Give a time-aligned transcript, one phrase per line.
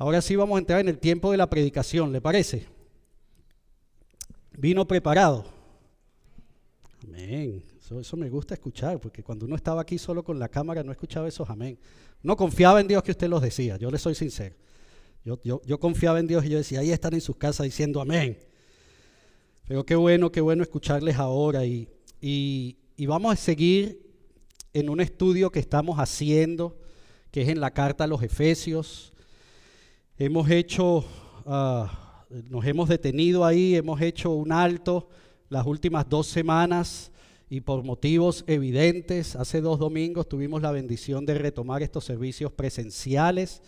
[0.00, 2.64] Ahora sí vamos a entrar en el tiempo de la predicación, ¿le parece?
[4.56, 5.44] Vino preparado.
[7.06, 7.62] Amén.
[8.00, 11.28] Eso, me gusta escuchar, porque cuando uno estaba aquí solo con la cámara no escuchaba
[11.28, 11.78] esos amén.
[12.22, 14.56] No confiaba en Dios que usted los decía, yo le soy sincero.
[15.22, 18.38] Yo, yo, confiaba en Dios y yo decía, ahí están en sus casas diciendo amén.
[19.68, 21.66] Pero qué bueno, qué bueno escucharles ahora.
[21.66, 21.90] Y,
[22.22, 24.00] y, y vamos a seguir
[24.72, 26.78] en un estudio que estamos haciendo,
[27.30, 29.12] que es en la carta a los Efesios.
[30.22, 31.02] Hemos hecho,
[31.46, 35.08] ah, nos hemos detenido ahí, hemos hecho un alto
[35.48, 37.10] las últimas dos semanas
[37.48, 43.62] y por motivos evidentes, hace dos domingos tuvimos la bendición de retomar estos servicios presenciales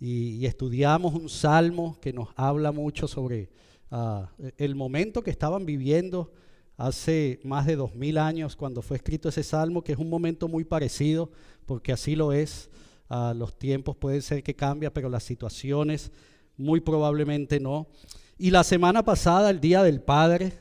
[0.00, 3.48] y, estudiamos un salmo que nos habla mucho sobre
[3.92, 6.32] ah, el momento que estaban viviendo
[6.76, 10.48] hace más de dos mil años cuando fue escrito ese salmo, que es un momento
[10.48, 11.30] muy parecido,
[11.66, 12.68] porque así lo es
[13.08, 16.12] los tiempos pueden ser que cambien, pero las situaciones
[16.56, 17.88] muy probablemente no.
[18.36, 20.52] Y la semana pasada, el Día del Padre,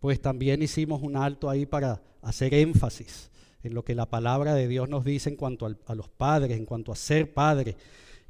[0.00, 3.30] pues también hicimos un alto ahí para hacer énfasis
[3.62, 6.66] en lo que la palabra de Dios nos dice en cuanto a los padres, en
[6.66, 7.76] cuanto a ser padre,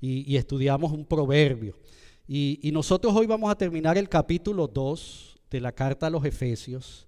[0.00, 1.78] y, estudiamos un proverbio.
[2.26, 6.24] Y, y, nosotros hoy vamos a terminar el capítulo 2 de la carta a los
[6.24, 7.06] Efesios.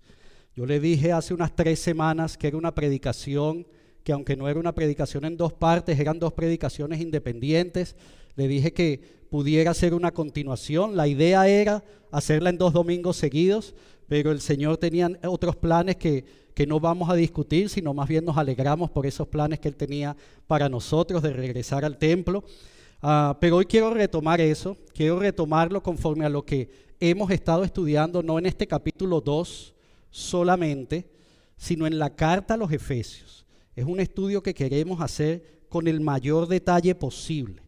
[0.54, 3.66] Yo le dije hace unas tres semanas que era una predicación
[4.08, 7.94] que aunque no era una predicación en dos partes, eran dos predicaciones independientes.
[8.36, 10.96] Le dije que pudiera ser una continuación.
[10.96, 13.74] La idea era hacerla en dos domingos seguidos,
[14.06, 18.24] pero el Señor tenía otros planes que, que no vamos a discutir, sino más bien
[18.24, 22.44] nos alegramos por esos planes que Él tenía para nosotros de regresar al templo.
[23.02, 28.22] Ah, pero hoy quiero retomar eso, quiero retomarlo conforme a lo que hemos estado estudiando,
[28.22, 29.74] no en este capítulo 2
[30.08, 31.10] solamente,
[31.58, 33.44] sino en la carta a los Efesios.
[33.78, 37.62] Es un estudio que queremos hacer con el mayor detalle posible.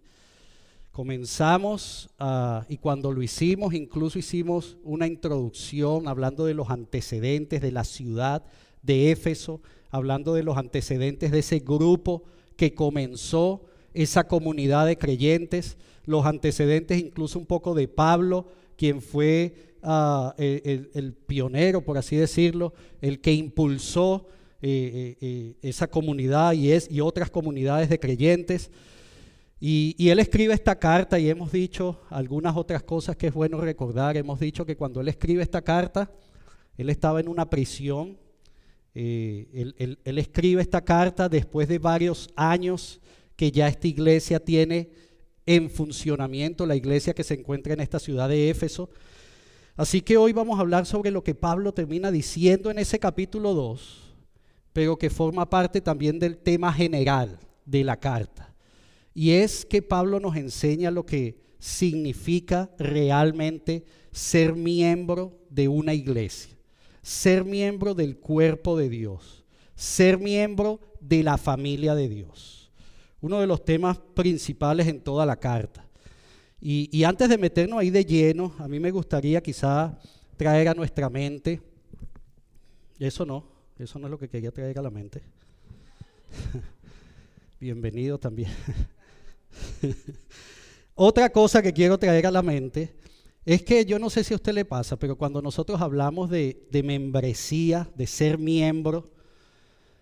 [0.91, 7.71] Comenzamos ah, y cuando lo hicimos, incluso hicimos una introducción hablando de los antecedentes de
[7.71, 8.45] la ciudad
[8.83, 12.25] de Éfeso, hablando de los antecedentes de ese grupo
[12.57, 13.63] que comenzó
[13.95, 21.15] esa comunidad de creyentes, los antecedentes incluso un poco de Pablo, quien fue ah, el
[21.29, 24.27] pionero, por así decirlo, el que impulsó
[24.63, 28.71] eh, eh, eh, esa comunidad y, es, y otras comunidades de creyentes.
[29.59, 34.19] Y, él escribe esta carta y hemos dicho algunas otras cosas que es bueno recordar.
[34.19, 36.11] Hemos dicho que cuando él escribe esta carta,
[36.77, 38.19] él estaba en una prisión.
[38.93, 43.01] él, él, él, escribe esta carta después de varios años
[43.37, 44.91] que ya esta iglesia tiene
[45.47, 48.91] en funcionamiento, la iglesia que se encuentra en esta ciudad de Éfeso.
[49.75, 53.55] Así que hoy vamos a hablar sobre lo que Pablo termina diciendo en ese capítulo
[53.55, 54.10] 2
[54.73, 58.55] pero que forma parte también del tema general de la carta.
[59.15, 66.57] Y es que Pablo nos enseña lo que significa realmente ser miembro de una iglesia,
[67.03, 69.45] ser miembro del cuerpo de Dios,
[69.75, 72.71] ser miembro de la familia de Dios.
[73.21, 75.87] Uno de los temas principales en toda la carta.
[76.63, 79.99] Y, antes de meternos ahí de lleno, a mí me gustaría quizá
[80.37, 81.61] traer a nuestra mente,
[82.99, 85.23] eso no, eso no es lo que quería traer a la mente.
[87.61, 88.51] Bienvenido también.
[90.95, 92.95] Otra cosa que quiero traer a la mente
[93.45, 96.69] es que yo no sé si a usted le pasa, pero cuando nosotros hablamos de,
[96.85, 99.11] membresía, de ser miembro,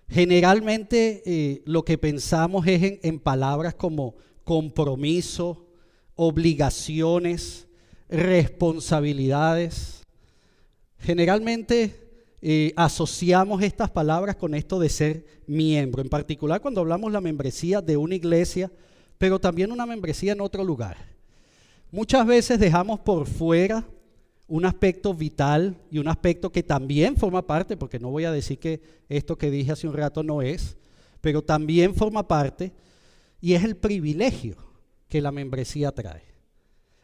[0.08, 5.68] generalmente eh, lo que pensamos es en palabras como compromiso,
[6.16, 7.68] obligaciones,
[8.08, 10.02] responsabilidades.
[10.98, 12.07] Generalmente
[12.76, 17.96] asociamos estas palabras con esto de ser miembro, en particular cuando hablamos la membresía de
[17.96, 18.70] una iglesia,
[19.18, 20.96] pero también una membresía en otro lugar.
[21.90, 23.84] Muchas veces dejamos por fuera
[24.46, 28.58] un aspecto vital y un aspecto que también forma parte, porque no voy a decir
[28.58, 30.76] que esto que dije hace un rato no es,
[31.20, 32.72] pero también forma parte,
[33.40, 34.56] y es el privilegio
[35.08, 36.22] que la membresía trae.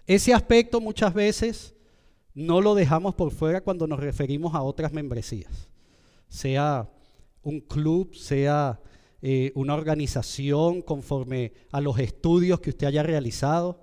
[0.06, 1.73] Ese aspecto muchas veces
[2.34, 5.68] no lo dejamos por fuera cuando nos referimos a otras membresías,
[6.28, 6.90] sea
[7.42, 8.80] un club, sea
[9.22, 13.80] eh, una organización conforme a los estudios que usted haya realizado,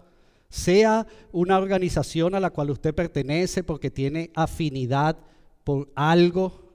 [0.50, 5.18] sea una organización a la cual usted pertenece porque tiene afinidad
[5.64, 6.74] por algo.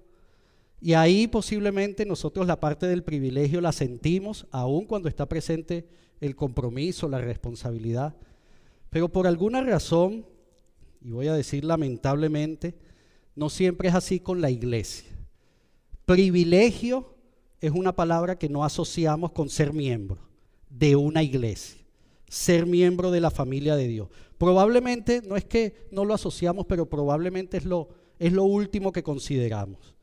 [0.80, 5.86] Y ahí posiblemente nosotros la parte del privilegio la sentimos, aun cuando está presente
[6.20, 8.16] el compromiso, la responsabilidad.
[8.88, 10.24] Pero por alguna razón
[11.00, 12.74] y voy a decir lamentablemente,
[13.34, 15.08] no siempre es así con la iglesia.
[16.04, 17.14] Privilegio
[17.60, 20.18] es una palabra que no asociamos con ser miembro
[20.70, 21.80] de una iglesia.
[22.28, 24.08] ser miembro de la familia de Dios.
[24.36, 27.88] Probablemente, no es que no lo asociamos, pero probablemente es lo,
[28.18, 29.94] es lo último que consideramos.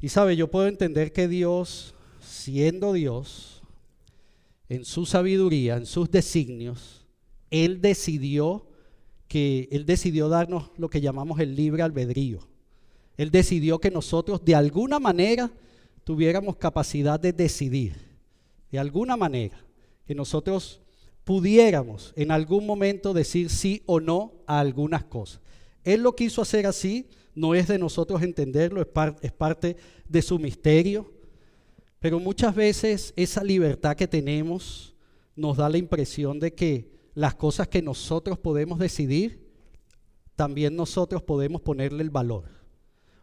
[0.00, 3.62] Y sabe, yo puedo entender que Dios, siendo Dios,
[4.68, 7.06] en su sabiduría, en sus designios,
[7.50, 8.66] Él decidió
[9.30, 12.40] que Él decidió darnos lo que llamamos el libre albedrío.
[13.16, 15.52] Él decidió que nosotros de alguna manera
[16.02, 17.94] tuviéramos capacidad de decidir,
[18.72, 19.64] de alguna manera,
[20.04, 20.80] que nosotros
[21.22, 25.40] pudiéramos en algún momento decir sí o no a algunas cosas.
[25.84, 28.88] Él lo quiso hacer así, no es de nosotros entenderlo, es,
[29.22, 29.76] es parte
[30.08, 31.08] de su misterio,
[32.00, 34.92] pero muchas veces esa libertad que tenemos
[35.36, 39.50] nos da la impresión de que las cosas que nosotros podemos decidir,
[40.36, 42.44] también nosotros podemos ponerle el valor.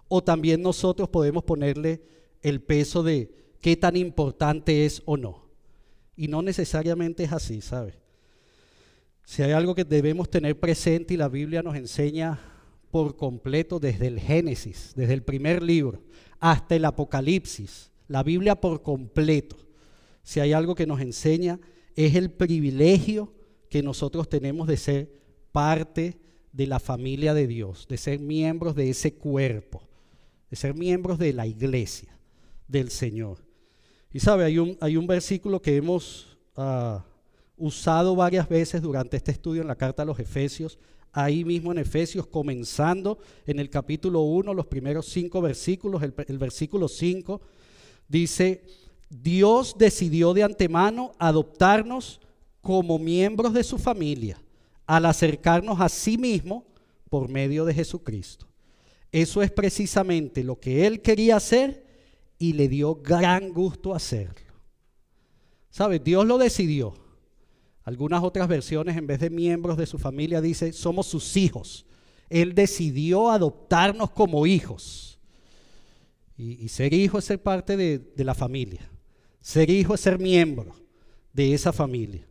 [0.08, 2.02] O también nosotros podemos ponerle
[2.42, 5.48] el peso de qué tan importante es o no.
[6.16, 7.96] Y no necesariamente es así, ¿sabe?
[9.26, 12.40] Si hay algo que debemos tener presente y la Biblia nos enseña
[12.92, 16.02] por completo desde el Génesis, desde el primer libro,
[16.40, 19.58] hasta el Apocalipsis, la Biblia por completo,
[20.24, 21.60] si hay algo que nos enseña,
[21.96, 23.34] es el privilegio
[23.70, 25.12] que nosotros tenemos de ser
[25.52, 26.18] parte
[26.52, 29.82] de la familia de Dios, de ser miembros de ese cuerpo,
[30.50, 32.18] de ser miembros de la iglesia
[32.68, 33.44] del Señor.
[34.12, 37.06] Y sabe, hay un, hay un versículo que hemos ah,
[37.58, 40.80] usado varias veces durante este estudio en la carta a los Efesios,
[41.12, 46.38] ahí mismo en Efesios, comenzando en el capítulo 1, los primeros cinco versículos, el, el
[46.38, 47.42] versículo 5,
[48.08, 48.64] dice,
[49.10, 52.22] Dios decidió de antemano adoptarnos
[52.62, 54.42] como miembros de su familia
[54.86, 56.66] al acercarnos a sí mismo
[57.10, 58.48] por medio de Jesucristo.
[59.12, 61.86] Eso es precisamente lo que él quería hacer
[62.38, 64.54] y le dio gran gusto hacerlo.
[65.70, 66.04] ¿Sabes?
[66.04, 66.94] Dios lo decidió.
[67.84, 71.86] Algunas otras versiones, en vez de miembros de su familia, dice, somos sus hijos.
[72.30, 75.20] Él decidió adoptarnos como hijos.
[76.38, 78.92] Y, ser hijo es ser parte de la familia.
[79.40, 80.76] Ser hijo es ser miembro
[81.32, 82.27] de esa familia.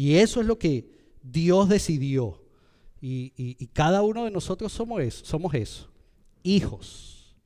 [0.00, 0.88] Y eso es lo que
[1.22, 2.42] Dios decidió.
[3.02, 5.90] Y, cada uno de nosotros somos eso, somos eso,
[6.42, 7.36] hijos.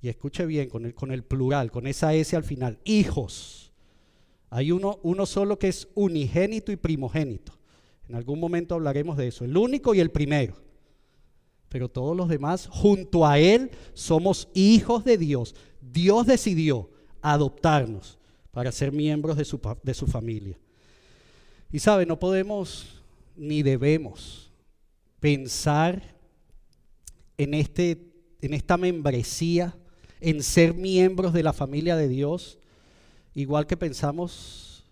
[0.00, 3.74] Y escuche bien con el, plural, con esa S al final, hijos.
[4.48, 7.52] Hay uno, solo que es unigénito y primogénito.
[8.08, 10.54] En algún momento hablaremos de eso, el único y el primero.
[11.68, 15.54] Pero todos los demás, junto a Él, somos hijos de Dios.
[15.82, 16.88] Dios decidió
[17.20, 18.18] adoptarnos
[18.50, 19.44] para ser miembros de
[19.94, 20.58] su familia.
[21.72, 23.02] Y sabe, no podemos
[23.36, 24.50] ni debemos
[25.20, 26.02] pensar
[27.38, 27.98] en, este,
[28.40, 29.76] en esta membresía,
[30.20, 32.58] en ser miembros de la familia de Dios,
[33.34, 34.84] igual que pensamos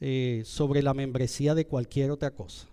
[0.00, 2.66] eh, sobre la membresía de cualquier otra cosa.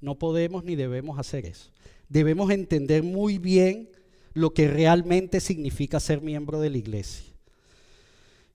[0.00, 1.70] No podemos ni debemos hacer eso.
[2.08, 3.88] Debemos entender muy bien
[4.34, 7.35] lo que realmente significa ser miembro de la iglesia.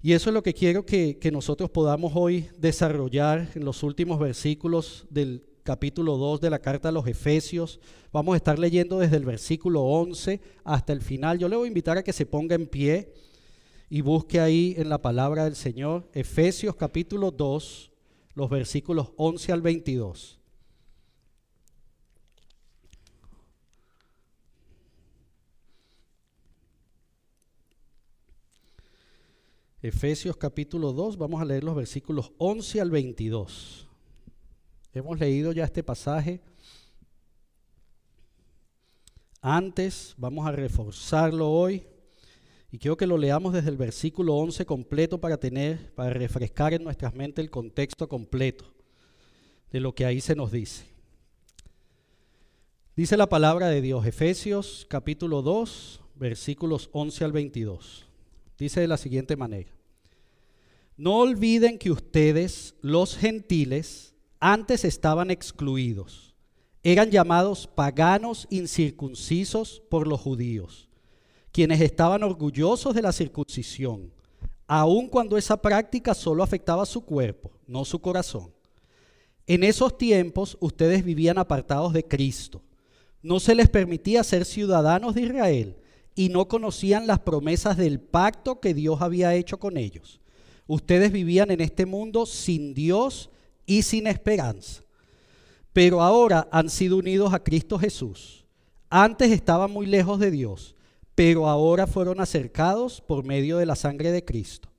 [0.04, 5.06] Y eso es lo que quiero que, nosotros podamos hoy desarrollar en los últimos versículos
[5.12, 7.80] del capítulo 2 de la carta a los Efesios.
[8.12, 11.38] Vamos a estar leyendo desde el versículo 11 hasta el final.
[11.38, 13.14] Yo le voy a invitar a que se ponga en pie
[13.92, 17.92] y busque ahí en la palabra del Señor, Efesios capítulo 2,
[18.34, 20.41] los versículos 11 al 22.
[29.84, 33.88] Efesios capítulo 2, vamos a leer los versículos 11 al 22.
[34.94, 36.40] Hemos leído ya este pasaje.
[39.42, 41.84] Antes vamos a reforzarlo hoy
[42.72, 46.84] y quiero que lo leamos desde el versículo 11 completo para tener para refrescar en
[46.84, 48.66] nuestras mentes el contexto completo
[49.72, 50.86] de lo que ahí se nos dice.
[52.96, 58.11] Dice la palabra de Dios, Efesios capítulo 2, versículos 11 al 22.
[58.62, 59.72] Dice de la siguiente manera.
[60.96, 66.36] No olviden que ustedes, los gentiles, antes estaban excluidos.
[66.84, 70.90] Eran llamados paganos incircuncisos por los judíos,
[71.52, 74.14] quienes estaban orgullosos de la circuncisión,
[74.68, 78.54] aun cuando esa práctica solo afectaba su cuerpo, no su corazón.
[79.48, 82.62] En esos tiempos ustedes vivían apartados de Cristo.
[83.24, 85.81] No se les permitía ser ciudadanos de Israel
[86.16, 90.20] y no conocían las promesas del pacto que Dios había hecho con ellos.
[90.68, 93.30] Ustedes vivían en este mundo sin Dios
[93.66, 94.84] y sin esperanza.
[95.74, 98.46] Pero ahora han sido unidos a Cristo Jesús.
[98.90, 100.76] Antes estaban muy lejos de Dios,
[101.16, 104.70] pero ahora fueron acercados por medio de la sangre de Cristo.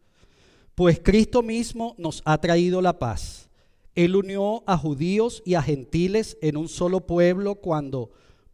[0.75, 3.49] Pues Cristo mismo nos ha traído la paz.
[3.95, 8.11] Él unió a judíos y a gentiles en un solo pueblo cuando,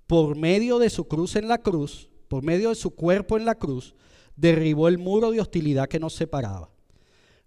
[0.07, 3.57] por medio de su cruz en la cruz, por medio de su cuerpo en la
[3.57, 3.95] cruz,
[4.37, 6.71] derribó el muro de hostilidad que nos separaba.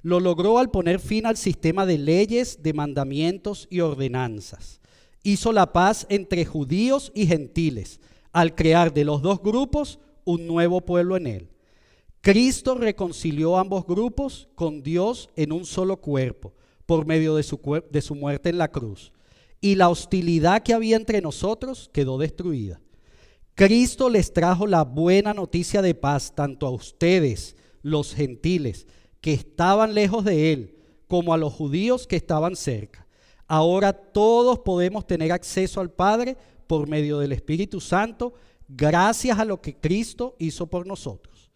[0.01, 4.81] Lo logró al poner fin al sistema de leyes, de mandamientos y ordenanzas.
[5.23, 7.99] Hizo la paz entre judíos y gentiles
[8.31, 11.49] al crear de los dos grupos un nuevo pueblo en él.
[12.21, 16.53] Cristo reconcilió ambos grupos con Dios en un solo cuerpo
[16.85, 17.59] por medio de su,
[17.89, 19.11] de su muerte en la cruz.
[19.59, 22.79] Y la hostilidad que había entre nosotros quedó destruida.
[23.55, 28.87] Cristo les trajo la buena noticia de paz tanto a ustedes, los gentiles,
[29.19, 30.75] que estaban lejos de Él,
[31.07, 33.05] como a los judíos que estaban cerca.
[33.47, 38.33] Ahora todos podemos tener acceso al Padre por medio del Espíritu Santo,
[38.67, 41.51] gracias a lo que Cristo hizo por nosotros.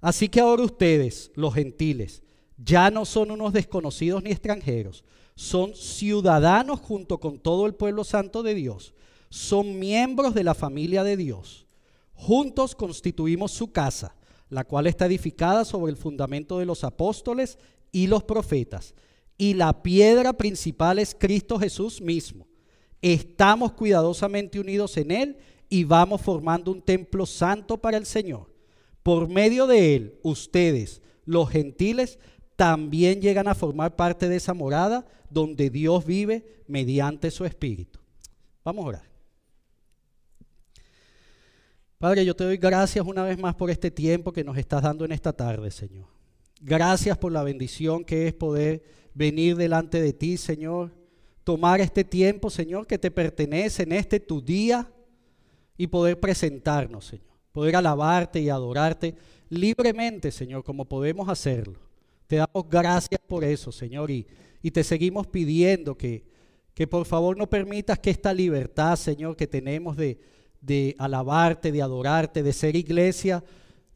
[0.00, 2.22] Así que ahora ustedes, los gentiles,
[2.56, 8.42] ya no son unos desconocidos ni extranjeros, son ciudadanos junto con todo el pueblo santo
[8.42, 8.94] de Dios,
[9.28, 11.66] son miembros de la familia de Dios.
[12.14, 14.14] Juntos constituimos su casa,
[14.48, 17.58] la cual está edificada sobre el fundamento de los apóstoles
[17.92, 18.94] y los profetas,
[19.38, 22.46] y la piedra principal es Cristo Jesús mismo.
[23.02, 25.36] Estamos cuidadosamente unidos en Él
[25.68, 28.52] y vamos formando un templo santo para el Señor.
[29.02, 32.18] Por medio de Él, ustedes, los gentiles,
[32.56, 38.00] también llegan a formar parte de esa morada donde Dios vive mediante su Espíritu.
[38.64, 39.15] Vamos a orar.
[42.06, 45.04] Padre, yo te doy gracias una vez más por este tiempo que nos estás dando
[45.04, 46.06] en esta tarde, Señor.
[46.60, 48.80] Gracias por la bendición que es poder
[49.12, 50.94] venir delante de ti, Señor.
[51.42, 54.88] Tomar este tiempo, Señor, que te pertenece en este tu día
[55.76, 57.34] y poder presentarnos, Señor.
[57.50, 59.16] Poder alabarte y adorarte
[59.48, 61.80] libremente, Señor, como podemos hacerlo.
[62.28, 64.28] Te damos gracias por eso, Señor, y,
[64.62, 66.24] y te seguimos pidiendo que,
[66.72, 70.20] que por favor no permitas que esta libertad, Señor, que tenemos de,
[70.66, 73.42] de alabarte, de adorarte, de ser iglesia,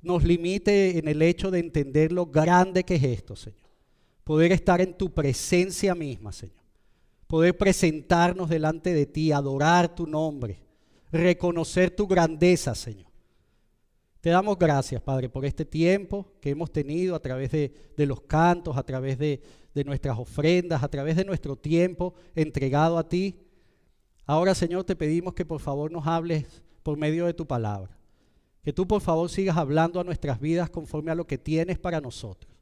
[0.03, 3.69] nos limite en el hecho de entender lo grande que es esto, Señor.
[4.25, 6.65] Poder estar en tu presencia misma, Señor.
[7.27, 10.63] Poder presentarnos delante de ti, adorar tu nombre,
[11.11, 13.11] reconocer tu grandeza, Señor.
[14.21, 18.77] Te damos gracias, Padre, por este tiempo que hemos tenido a través de, los cantos,
[18.77, 19.41] a través de,
[19.75, 23.50] de nuestras ofrendas, a través de nuestro tiempo entregado a ti.
[24.31, 27.91] Ahora, Señor, te pedimos que por favor nos hables por medio de tu palabra.
[28.63, 32.01] Que tú por favor sigas hablando a nuestras vidas conforme a lo que tienes para
[32.01, 32.53] nosotros.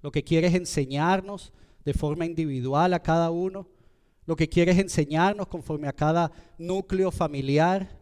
[0.00, 1.52] Lo que quieres enseñarnos
[1.84, 3.66] de forma individual a cada uno.
[4.24, 8.00] Lo que quieres enseñarnos conforme a cada núcleo familiar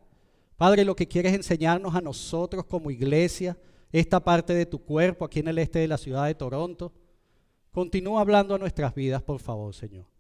[0.59, 3.57] Padre, lo que quieres enseñarnos a nosotros como iglesia,
[3.93, 6.93] esta parte de tu cuerpo aquí en el este de la ciudad de Toronto,
[7.71, 10.18] continúa hablando a nuestras vidas, por favor, Señor.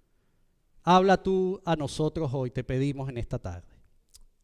[0.82, 3.68] Habla tú a nosotros hoy, te pedimos en esta tarde.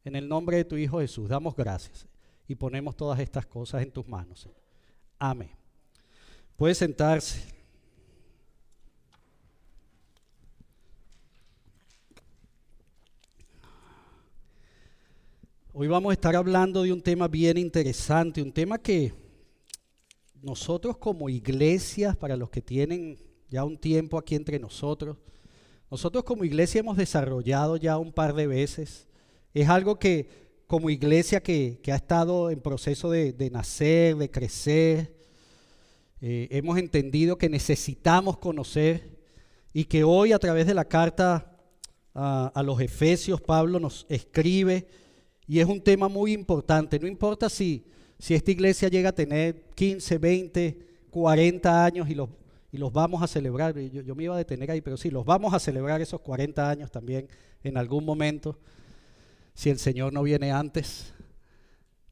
[0.05, 2.07] En el nombre de tu Hijo Jesús, damos gracias
[2.47, 4.49] y ponemos todas estas cosas en tus manos.
[5.19, 5.51] Amén.
[6.57, 7.55] Puede sentarse.
[15.73, 19.13] Hoy vamos a estar hablando de un tema bien interesante, un tema que
[20.41, 25.17] nosotros como iglesia, para los que tienen ya un tiempo aquí entre nosotros,
[25.95, 29.07] nosotros como iglesia hemos desarrollado ya un par de veces.
[29.53, 30.29] Es algo que
[30.67, 35.15] como iglesia que, ha estado en proceso de, nacer, de crecer,
[36.21, 39.09] eh, hemos entendido que necesitamos conocer
[39.73, 41.61] y que hoy a través de la carta
[42.13, 44.89] a los Efesios, Pablo nos escribe
[45.47, 46.99] y es un tema muy importante.
[46.99, 47.85] No importa si,
[48.19, 50.79] si esta iglesia llega a tener 15, 20,
[51.13, 52.31] 40 años y los,
[52.75, 53.79] y los vamos a celebrar.
[53.79, 56.69] Yo, yo, me iba a detener ahí, pero sí, los vamos a celebrar esos 40
[56.69, 57.29] años también
[57.63, 58.59] en algún momento,
[59.55, 61.15] si el Señor no viene antes.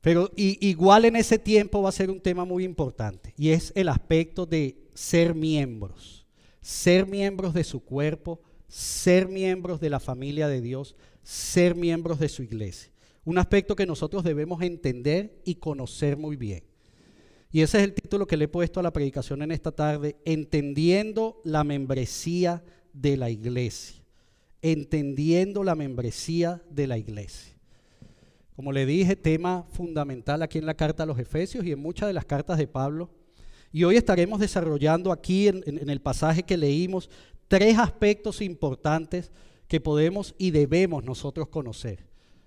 [0.01, 3.89] Pero igual en ese tiempo va a ser un tema muy importante y es el
[3.89, 6.27] aspecto de ser miembros,
[6.61, 12.29] ser miembros de su cuerpo, ser miembros de la familia de Dios, ser miembros de
[12.29, 12.93] su iglesia.
[13.25, 16.63] Un aspecto que nosotros debemos entender y conocer muy bien.
[17.53, 20.17] Y ese es el título que le he puesto a la predicación en esta tarde,
[20.25, 24.03] entendiendo la membresía de la iglesia.
[24.63, 27.55] Entendiendo la membresía de la iglesia.
[28.57, 32.07] Como le dije, tema fundamental aquí en la carta a los Efesios y en muchas
[32.07, 33.11] de las cartas de Pablo.
[33.71, 37.11] Y hoy estaremos desarrollando aquí en, en el pasaje que leímos
[37.49, 39.31] tres aspectos importantes
[39.69, 42.07] que podemos y debemos nosotros conocer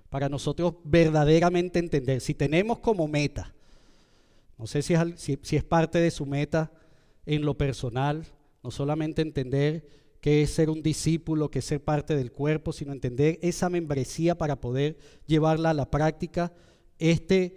[0.09, 2.21] para nosotros verdaderamente entender.
[2.21, 3.53] Si tenemos como meta,
[4.57, 6.71] no sé si es, si, es parte de su meta
[7.25, 8.25] en lo personal,
[8.63, 9.87] no solamente entender
[10.21, 14.37] qué es ser un discípulo, qué es ser parte del cuerpo, sino entender esa membresía
[14.37, 14.97] para poder
[15.27, 16.53] llevarla a la práctica.
[16.97, 17.55] Este,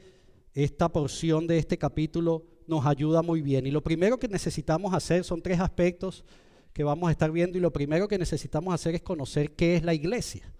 [0.55, 3.67] esta porción de este capítulo nos ayuda muy bien.
[3.67, 6.25] Y lo primero que necesitamos hacer son tres aspectos
[6.73, 9.83] que vamos a estar viendo y lo primero que necesitamos hacer es conocer qué es
[9.83, 10.52] la iglesia.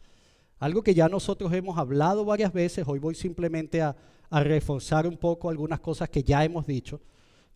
[0.58, 3.96] Algo que ya nosotros hemos hablado varias veces, hoy voy simplemente a,
[4.30, 7.00] reforzar un poco algunas cosas que ya hemos dicho.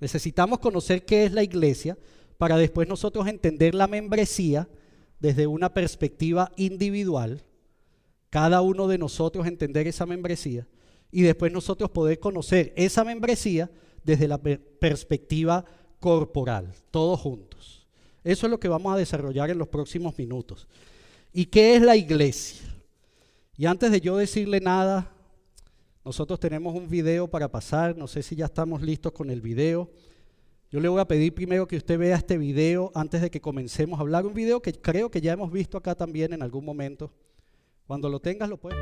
[0.00, 1.99] Necesitamos conocer qué es la iglesia
[2.38, 4.66] para después nosotros entender la membresía
[5.21, 7.42] desde una perspectiva individual,
[8.30, 10.66] cada uno de nosotros entender esa membresía
[11.11, 13.71] y después nosotros poder conocer esa membresía
[14.02, 15.66] desde la perspectiva
[16.00, 17.87] corporal, todos juntos.
[18.25, 20.66] Eso es lo que vamos a desarrollar en los próximos minutos.
[21.35, 22.72] ¿Y qué es la iglesia?
[23.56, 25.11] Y antes de yo decirle nada,
[26.04, 29.90] nosotros tenemos un video para pasar, no sé si ya estamos listos con el video.
[30.71, 33.99] Yo le voy a pedir primero que usted vea este video antes de que comencemos
[33.99, 34.25] a hablar.
[34.25, 37.12] Un video que creo que ya hemos visto acá también en algún momento.
[37.87, 38.78] Cuando lo tengas lo puedes.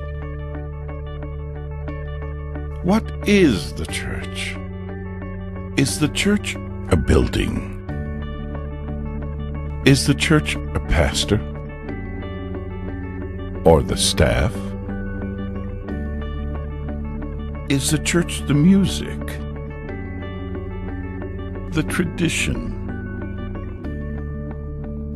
[2.84, 4.56] What is the church?
[5.76, 6.54] Is the church
[6.90, 7.76] a building?
[9.84, 11.49] Is the church a pastor?
[13.64, 14.54] Or the staff?
[17.70, 19.20] Is the church the music?
[21.72, 22.76] the tradition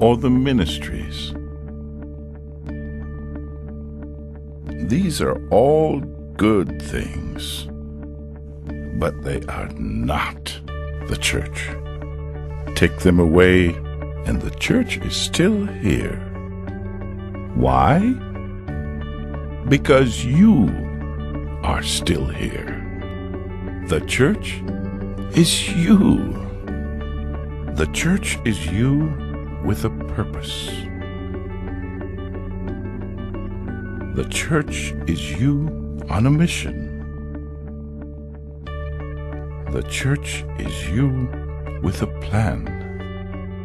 [0.00, 1.34] or the ministries.
[4.88, 6.00] These are all
[6.36, 7.66] good things,
[9.00, 10.60] but they are not
[11.08, 11.70] the church.
[12.76, 13.70] Take them away,
[14.26, 16.20] and the church is still here.
[17.56, 18.14] Why?
[19.68, 20.68] Because you
[21.62, 22.80] are still here.
[23.88, 24.62] The church
[25.35, 26.18] is you.
[27.75, 29.12] The church is you
[29.64, 30.66] with a purpose.
[34.14, 36.90] The church is you on a mission.
[39.72, 41.29] The church is you
[41.83, 42.68] with a plan.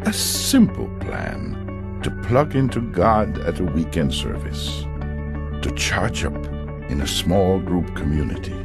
[0.05, 4.85] A simple plan to plug into God at a weekend service.
[5.61, 6.45] To charge up
[6.89, 8.55] in a small group community.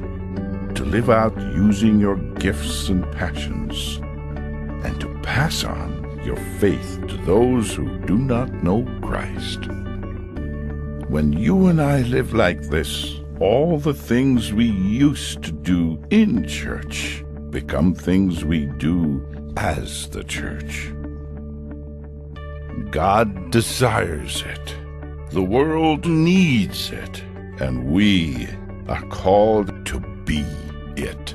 [0.74, 4.00] To live out using your gifts and passions
[4.84, 9.66] and to pass on your faith to those who do not know Christ.
[11.08, 16.46] When you and I live like this, all the things we used to do in
[16.46, 19.24] church become things we do
[19.56, 20.92] as the church.
[22.90, 24.83] God desires it.
[25.34, 27.24] The world needs it.
[27.58, 28.46] And we
[28.86, 30.44] are called to be
[30.94, 31.34] it.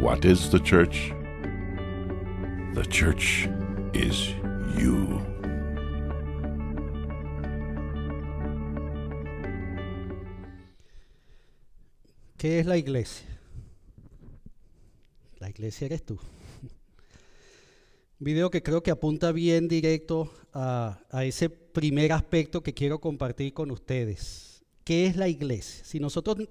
[0.00, 1.14] What is the church?
[2.74, 3.48] The church
[3.94, 4.34] is
[4.76, 5.22] you.
[12.38, 13.28] ¿Qué es la iglesia?
[15.38, 16.18] La iglesia eres tú.
[18.18, 23.52] Video que creo que apunta bien directo a, a, ese primer aspecto que quiero compartir
[23.52, 24.62] con ustedes.
[24.84, 25.84] ¿Qué es la iglesia?
[25.84, 26.48] Si nosotros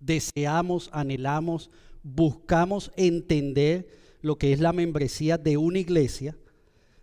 [0.00, 1.70] deseamos, anhelamos,
[2.02, 3.88] buscamos entender
[4.20, 6.36] lo que es la membresía de una iglesia,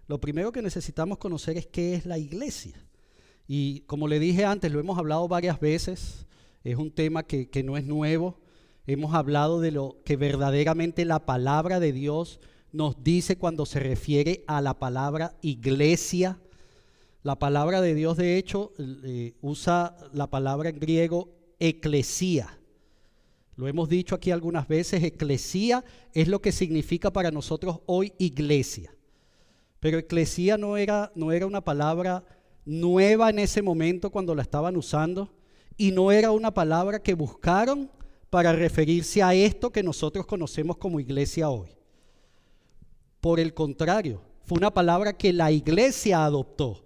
[0.07, 2.75] lo primero que necesitamos conocer es qué es la iglesia.
[3.47, 6.25] Y como le dije antes, lo hemos hablado varias veces,
[6.63, 8.39] es un tema que, que no es nuevo,
[8.87, 12.39] hemos hablado de lo que verdaderamente la palabra de Dios
[12.71, 16.39] nos dice cuando se refiere a la palabra iglesia.
[17.25, 22.59] La palabra de Dios, de hecho, eh, usa la palabra en griego eclesía.
[23.55, 25.83] Lo hemos dicho aquí algunas veces, eclesía
[26.13, 28.93] es lo que significa para nosotros hoy iglesia.
[29.79, 32.23] Pero eclesía no era, no era una palabra
[32.63, 35.33] nueva en ese momento cuando la estaban usando
[35.77, 37.89] y no era una palabra que buscaron
[38.29, 41.71] para referirse a esto que nosotros conocemos como iglesia hoy.
[43.19, 46.84] Por el contrario, fue una palabra que la iglesia adoptó,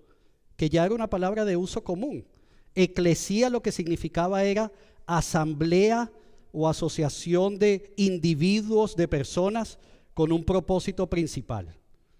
[0.60, 2.26] que ya era una palabra de uso común.
[2.76, 4.74] Eclesía lo que significaba era
[5.06, 6.12] asamblea
[6.52, 9.80] o asociación de individuos, de personas,
[10.14, 11.74] con un propósito principal,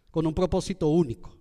[0.10, 1.36] con un propósito único.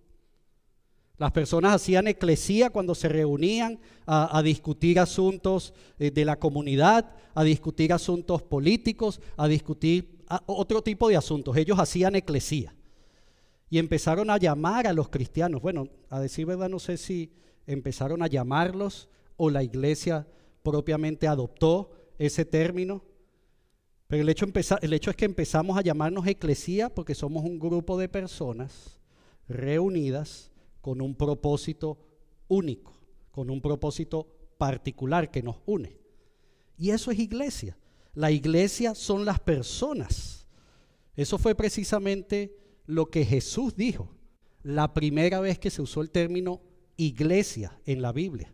[1.18, 7.44] Las personas hacían eclesía cuando se reunían a, discutir asuntos eh, de la comunidad, a
[7.44, 11.56] discutir asuntos políticos, a discutir otro tipo de asuntos.
[11.56, 12.74] Ellos hacían eclesía.
[13.70, 15.60] Y empezaron a llamar a los cristianos.
[15.60, 17.32] Bueno, a decir verdad, no sé si
[17.66, 20.26] empezaron a llamarlos o la iglesia
[20.62, 23.02] propiamente adoptó ese término.
[24.06, 28.98] Pero el hecho, es que empezamos a llamarnos eclesía porque somos un grupo de personas
[29.48, 30.50] reunidas
[30.80, 31.98] con un propósito
[32.48, 32.94] único,
[33.30, 34.26] con un propósito
[34.56, 35.98] particular que nos une.
[36.78, 37.76] Y eso es iglesia.
[38.14, 40.46] La iglesia son las personas.
[41.14, 42.56] Eso fue precisamente
[42.88, 44.10] lo que Jesús dijo
[44.62, 46.62] la primera vez que se usó el término
[46.96, 48.52] iglesia en la Biblia.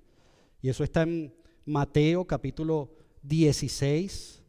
[0.60, 1.32] Y eso está en
[1.64, 2.90] Mateo capítulo
[3.22, 4.42] 16,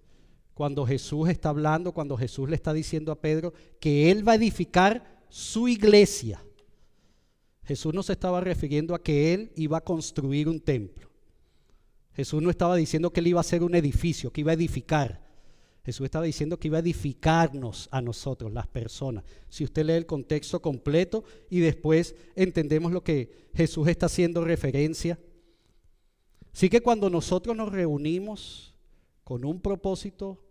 [0.56, 4.36] cuando Jesús está hablando, cuando Jesús le está diciendo a Pedro que él va a
[4.36, 6.44] edificar su iglesia.
[7.64, 11.10] Jesús no se estaba refiriendo a que él iba a construir un templo.
[12.14, 15.25] Jesús no estaba diciendo que él iba a hacer un edificio, que iba a edificar.
[15.86, 19.24] Jesús estaba diciendo que iba a edificarnos a nosotros, las personas.
[19.50, 25.20] Si usted lee el contexto completo y después entendemos lo que Jesús está haciendo referencia.
[26.52, 28.74] Así que cuando nosotros nos reunimos
[29.24, 30.44] con un propósito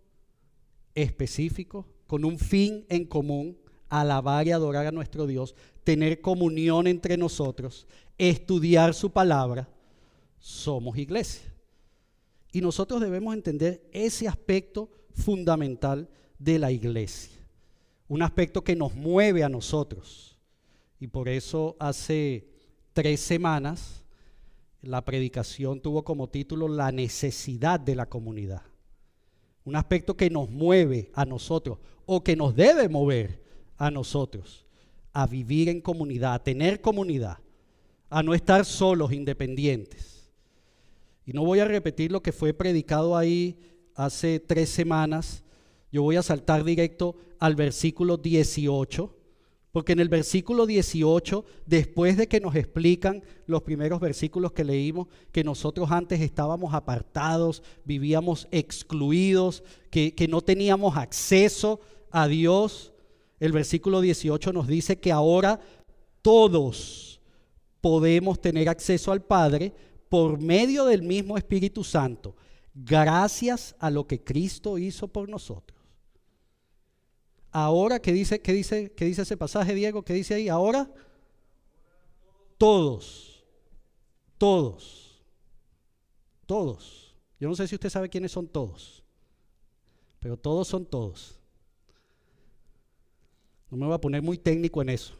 [0.93, 3.57] específico, con un fin en común,
[3.89, 9.67] alabar y adorar a nuestro Dios, tener comunión entre nosotros, estudiar su palabra,
[10.39, 11.53] somos iglesia.
[12.53, 17.39] Y nosotros debemos entender ese aspecto fundamental de la iglesia.
[18.07, 20.37] Un aspecto que nos mueve a nosotros.
[20.99, 22.47] Y por eso hace
[22.93, 24.03] tres semanas
[24.81, 28.61] la predicación tuvo como título La necesidad de la comunidad.
[29.63, 33.41] Un aspecto que nos mueve a nosotros o que nos debe mover
[33.77, 34.65] a nosotros
[35.15, 37.37] a vivir en comunidad, a tener comunidad,
[38.09, 40.29] a no estar solos, independientes.
[41.25, 43.57] Y no voy a repetir lo que fue predicado ahí
[43.95, 45.43] hace tres semanas,
[45.91, 49.15] yo voy a saltar directo al versículo 18,
[49.71, 55.07] porque en el versículo 18, después de que nos explican los primeros versículos que leímos,
[55.31, 61.79] que nosotros antes estábamos apartados, vivíamos excluidos, que, que no teníamos acceso
[62.11, 62.93] a Dios,
[63.39, 65.59] el versículo 18 nos dice que ahora
[66.21, 67.19] todos
[67.81, 69.73] podemos tener acceso al Padre
[70.09, 72.35] por medio del mismo Espíritu Santo
[72.75, 75.79] gracias a lo que Cristo hizo por nosotros.
[77.51, 80.03] Ahora, ¿qué dice, qué dice, qué dice ese pasaje, Diego?
[80.03, 80.49] ¿Qué dice ahí?
[80.49, 80.91] Ahora,
[82.57, 83.45] todos,
[84.37, 85.23] todos,
[86.45, 87.15] todos.
[87.39, 89.03] Yo no sé si usted sabe quiénes son todos,
[90.19, 91.39] pero todos son todos.
[93.71, 95.15] No me voy a poner muy técnico en eso.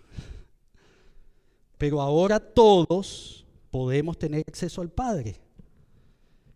[1.77, 5.44] Pero ahora todos podemos tener acceso al Padre.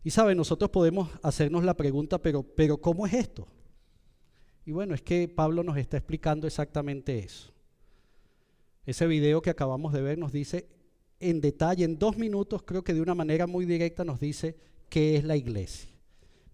[0.09, 3.47] Y sabe, nosotros podemos hacernos la pregunta, pero, pero ¿cómo es esto?
[4.65, 7.53] Y bueno, es que Pablo nos está explicando exactamente eso.
[8.87, 10.67] Ese video que acabamos de ver nos dice
[11.19, 14.57] en detalle, en dos minutos, creo que de una manera muy directa nos dice
[14.89, 15.91] qué es la iglesia.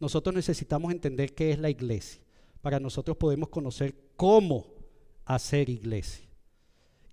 [0.01, 2.21] Nosotros necesitamos entender qué es la iglesia.
[2.61, 4.67] Para nosotros podemos conocer cómo
[5.23, 6.27] hacer iglesia.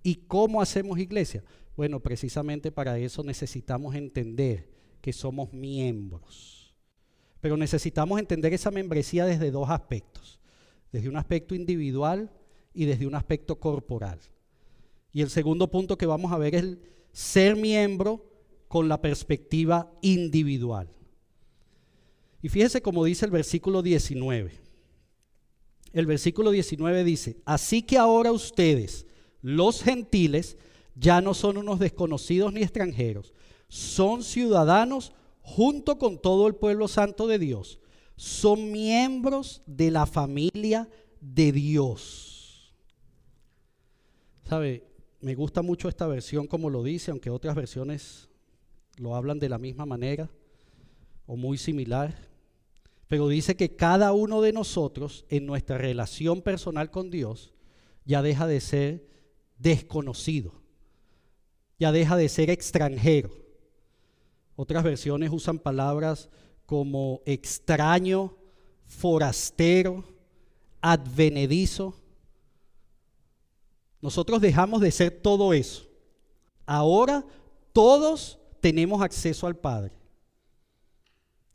[0.02, 1.44] ¿Y cómo hacemos iglesia?
[1.76, 6.74] Bueno, precisamente para eso necesitamos entender que somos miembros.
[7.42, 10.40] Pero necesitamos entender esa membresía desde dos aspectos,
[10.92, 12.30] desde un aspecto individual
[12.72, 14.18] y desde un aspecto corporal.
[15.12, 16.80] Y el segundo punto que vamos a ver es el
[17.12, 18.24] ser miembro
[18.68, 20.88] con la perspectiva individual.
[22.40, 24.52] Y fíjese como dice el versículo 19.
[25.92, 29.06] El versículo 19 dice, así que ahora ustedes,
[29.42, 30.56] los gentiles,
[30.94, 33.34] ya no son unos desconocidos ni extranjeros,
[33.72, 37.80] son ciudadanos junto con todo el pueblo santo de Dios.
[38.16, 40.90] Son miembros de la familia
[41.22, 42.76] de Dios.
[44.44, 44.84] ¿Sabe?
[45.22, 48.28] Me gusta mucho esta versión como lo dice, aunque otras versiones
[48.98, 50.28] lo hablan de la misma manera
[51.24, 52.14] o muy similar.
[53.08, 57.54] Pero dice que cada uno de nosotros en nuestra relación personal con Dios
[58.04, 59.08] ya deja de ser
[59.56, 60.60] desconocido,
[61.78, 63.41] ya deja de ser extranjero
[64.56, 66.28] otras versiones usan palabras
[66.66, 68.34] como extraño,
[68.86, 70.04] forastero,
[70.80, 71.94] advenedizo.
[74.00, 75.86] Nosotros dejamos de ser todo eso.
[76.66, 77.24] Ahora
[77.72, 79.92] todos tenemos acceso al Padre.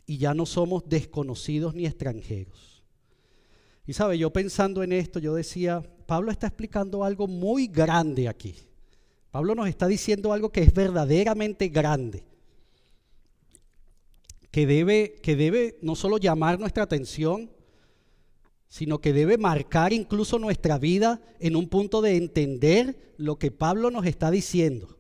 [0.05, 2.83] Y ya no somos desconocidos ni extranjeros.
[3.86, 8.55] Y sabe, yo pensando en esto, yo decía, Pablo está explicando algo muy grande aquí.
[9.31, 12.23] Pablo nos está diciendo algo que es verdaderamente grande
[14.58, 17.52] que debe, que debe no solo llamar nuestra atención,
[18.67, 23.91] sino que debe marcar incluso nuestra vida en un punto de entender lo que Pablo
[23.91, 24.98] nos está diciendo.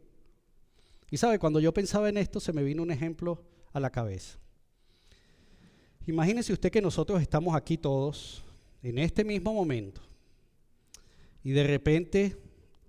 [1.09, 3.41] Y sabe, cuando yo pensaba en esto se me vino un ejemplo
[3.73, 4.37] a la cabeza.
[6.05, 8.43] Imagínese usted que nosotros estamos aquí todos
[8.83, 10.01] en este mismo momento
[11.43, 12.37] y de repente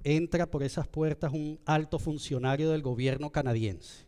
[0.04, 4.07] entra por esas puertas un alto funcionario del gobierno canadiense.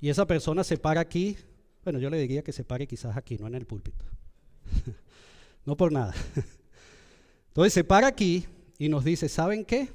[0.00, 1.36] Y esa persona se para aquí,
[1.84, 4.04] bueno, yo le diría que se pare quizás aquí, no en el púlpito.
[5.64, 6.14] no por nada.
[7.48, 8.46] Entonces se para aquí
[8.78, 9.88] y nos dice, ¿saben qué?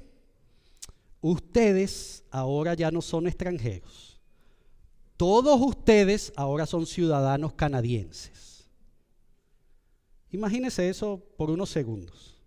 [1.22, 4.20] Ustedes ahora ya no son extranjeros.
[5.16, 8.68] Todos ustedes ahora son ciudadanos canadienses.
[10.32, 12.42] Imagínese eso por unos segundos.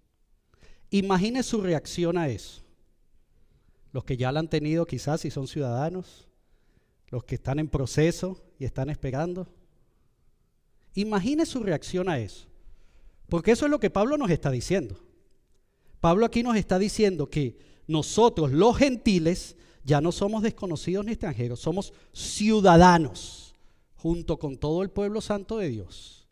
[0.90, 2.62] Imagine su reacción a eso.
[3.92, 6.28] Los que ya la han tenido quizás si son ciudadanos,
[7.08, 9.48] los que están en proceso y están esperando.
[10.94, 12.46] Imagine su reacción a eso.
[13.28, 14.98] Porque eso es lo que Pablo nos está diciendo.
[16.00, 21.60] Pablo aquí nos está diciendo que nosotros los gentiles ya no somos desconocidos ni extranjeros,
[21.60, 23.54] somos ciudadanos
[23.94, 26.26] junto con todo el pueblo santo de Dios.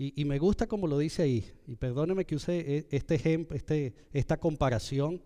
[0.00, 3.94] Y, me gusta como lo dice ahí, y perdóneme que use e, este ejemplo, este,
[4.12, 5.20] esta comparación,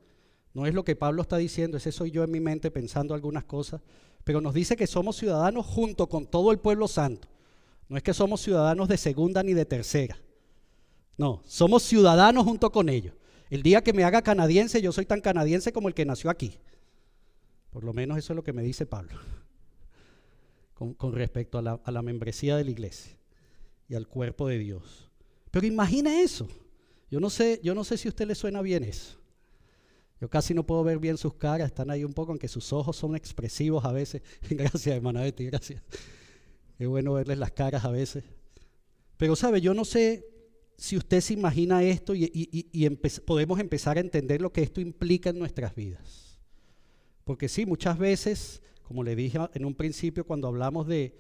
[0.55, 3.45] no es lo que Pablo está diciendo, ese soy yo en mi mente pensando algunas
[3.45, 3.81] cosas,
[4.25, 7.29] pero nos dice que somos ciudadanos junto con todo el pueblo santo.
[7.89, 10.17] No es que somos ciudadanos de segunda ni de tercera.
[11.17, 13.15] No, somos ciudadanos junto con ellos.
[13.51, 16.59] El día que me haga canadiense, yo soy tan canadiense como el que nació aquí.
[17.71, 19.19] Por lo menos eso es lo que me dice Pablo
[20.75, 23.17] con, respecto a la, membresía de la iglesia
[23.89, 25.11] y al cuerpo de Dios.
[25.51, 26.49] Pero imagina eso.
[27.11, 29.22] Yo no sé, yo no sé si a usted le suena bien eso.
[30.23, 32.97] Yo casi no puedo ver bien sus caras, están ahí un poco, aunque sus ojos
[32.97, 34.23] son expresivos a veces.
[34.51, 35.83] gracias, hermana Betty, gracias.
[36.79, 38.23] Qué bueno verles las caras a veces.
[39.17, 39.61] Pero, ¿sabe?
[39.61, 40.25] Yo no sé
[40.77, 42.89] si usted se imagina esto y,
[43.27, 46.39] podemos empezar a entender lo que esto implica en nuestras vidas.
[47.25, 51.17] Porque sí, muchas veces, como le dije en un principio cuando hablamos de,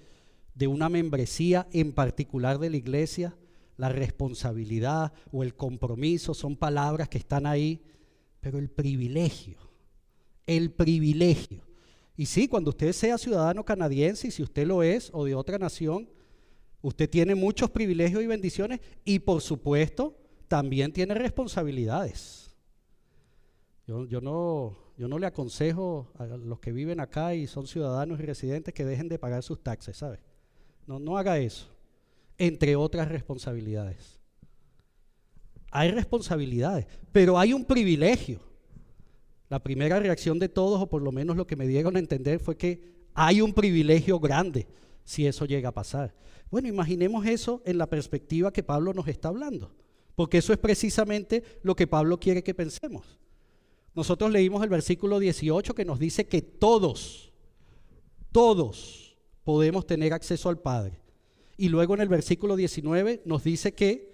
[0.54, 3.36] de una membresía en particular de la iglesia,
[3.76, 7.82] la responsabilidad o el compromiso son palabras que están ahí
[8.42, 9.56] pero el privilegio,
[10.46, 11.62] el privilegio.
[12.16, 15.58] Y sí, cuando usted sea ciudadano canadiense, y si usted lo es, o de otra
[15.58, 16.10] nación,
[16.82, 22.56] usted tiene muchos privilegios y bendiciones y por supuesto también tiene responsabilidades.
[23.86, 28.24] Yo, no, yo no le aconsejo a los que viven acá y son ciudadanos y
[28.24, 30.18] residentes que dejen de pagar sus taxes, ¿sabe?
[30.86, 31.68] No, no haga eso,
[32.38, 34.21] entre otras responsabilidades.
[35.72, 38.40] Hay responsabilidades, pero hay un privilegio.
[39.48, 42.40] La primera reacción de todos, o por lo menos lo que me dieron a entender,
[42.40, 44.66] fue que hay un privilegio grande
[45.02, 46.14] si eso llega a pasar.
[46.50, 49.74] Bueno, imaginemos eso en la perspectiva que Pablo nos está hablando,
[50.14, 53.18] porque eso es precisamente lo que Pablo quiere que pensemos.
[53.94, 57.32] Nosotros leímos el versículo 18 que nos dice que todos,
[58.30, 61.00] todos podemos tener acceso al Padre.
[61.56, 64.11] Y luego en el versículo 19 nos dice que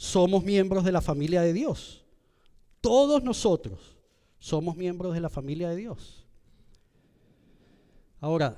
[0.00, 2.02] somos miembros de la familia de Dios.
[2.80, 3.98] Todos nosotros
[4.38, 6.26] somos miembros de la familia de Dios.
[8.18, 8.56] Ahora,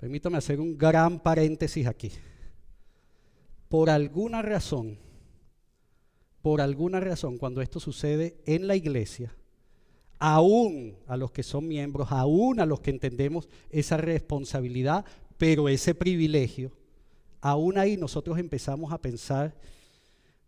[0.00, 2.10] permítame hacer un gran paréntesis aquí.
[3.68, 4.98] Por alguna razón,
[6.42, 9.32] por alguna razón, cuando esto sucede en la iglesia,
[10.18, 15.04] aún a los que son miembros, aún a los que entendemos esa responsabilidad,
[15.38, 16.72] pero ese privilegio,
[17.40, 19.54] aún ahí nosotros empezamos a pensar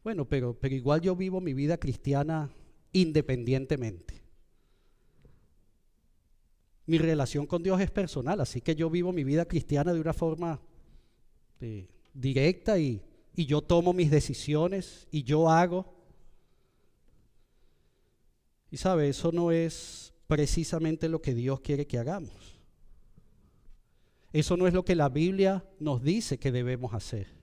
[0.04, 2.50] bueno, pero, pero igual yo vivo mi vida cristiana
[2.92, 4.22] independientemente.
[6.86, 10.12] Mi relación con Dios es personal, así que yo vivo mi vida cristiana de una
[10.12, 10.60] forma
[11.60, 13.02] eh, directa y,
[13.34, 15.94] y yo tomo mis decisiones y yo hago.
[18.70, 22.58] Y sabe, eso no es precisamente lo que Dios quiere que hagamos.
[24.32, 27.41] Eso no es lo que la Biblia nos dice que debemos hacer.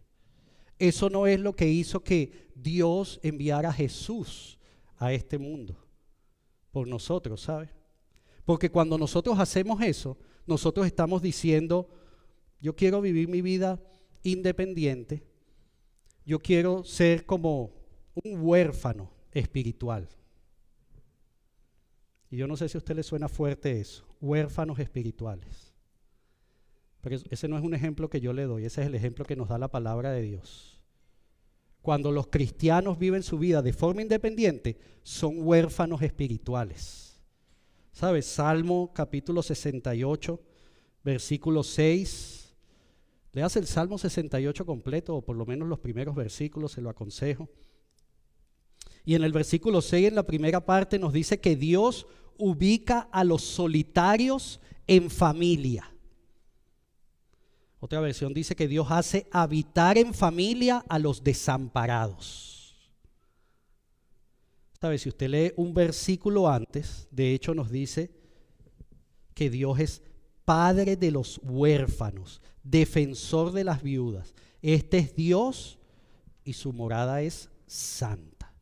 [0.80, 4.58] Eso no es lo que hizo que Dios enviara a Jesús
[4.98, 5.78] a este mundo
[6.72, 7.70] por nosotros, ¿sabe?
[8.46, 11.90] Porque cuando nosotros hacemos eso, nosotros estamos diciendo,
[12.62, 13.80] yo quiero vivir mi vida
[14.24, 15.24] independiente,
[16.26, 17.74] yo quiero ser como
[18.24, 20.08] un huérfano espiritual.
[22.30, 25.69] Y yo no sé si a usted le suena fuerte eso, huérfanos espirituales.
[27.02, 29.36] Pero ese no es un ejemplo que yo le doy, ese es el ejemplo que
[29.36, 30.80] nos da la palabra de Dios.
[31.82, 37.22] Cuando los cristianos viven su vida de forma independiente, son huérfanos espirituales.
[37.94, 38.26] ¿Sabes?
[38.26, 40.42] Salmo capítulo 68,
[41.04, 42.56] versículo 6.
[43.32, 46.90] Le hace el Salmo 68 completo, o por lo menos los primeros versículos, se lo
[46.90, 47.50] aconsejo.
[49.06, 52.08] Y en el versículo 6, en la primera parte, nos dice que Dios
[52.38, 55.94] ubica a los solitarios en familia.
[57.80, 62.60] Otra versión dice que Dios hace habitar en familia a los desamparados.
[64.82, 64.98] ¿Sabe?
[64.98, 68.12] Si usted lee un versículo antes, de hecho nos dice
[69.34, 70.02] que Dios es
[70.46, 74.34] padre de los huérfanos, defensor de las viudas.
[74.62, 75.80] Este es Dios
[76.44, 78.54] y su morada es santa.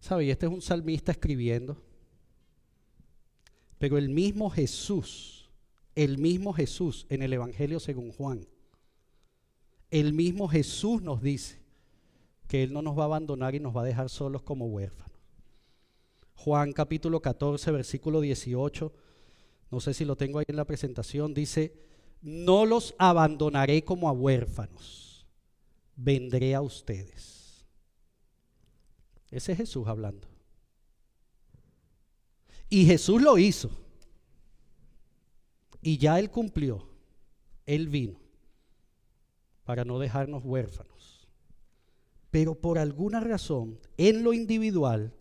[0.00, 0.26] ¿Sabe?
[0.26, 1.82] Y este es un salmista escribiendo.
[3.78, 5.37] Pero el mismo Jesús,
[5.98, 8.46] el mismo Jesús en el Evangelio según Juan,
[9.90, 11.60] el mismo Jesús nos dice
[12.46, 15.18] que Él no nos va a abandonar y nos va a dejar solos como huérfanos.
[16.36, 18.92] Juan capítulo 14, versículo 18,
[19.72, 21.74] no sé si lo tengo ahí en la presentación, dice,
[22.22, 25.26] no los abandonaré como a huérfanos,
[25.96, 27.66] vendré a ustedes.
[29.32, 30.28] Ese es Jesús hablando.
[32.68, 33.87] Y Jesús lo hizo.
[35.82, 36.88] Y ya Él cumplió.
[37.66, 38.20] Él vino
[39.64, 41.28] para no dejarnos huérfanos.
[42.30, 45.14] Pero por alguna razón, en lo individual,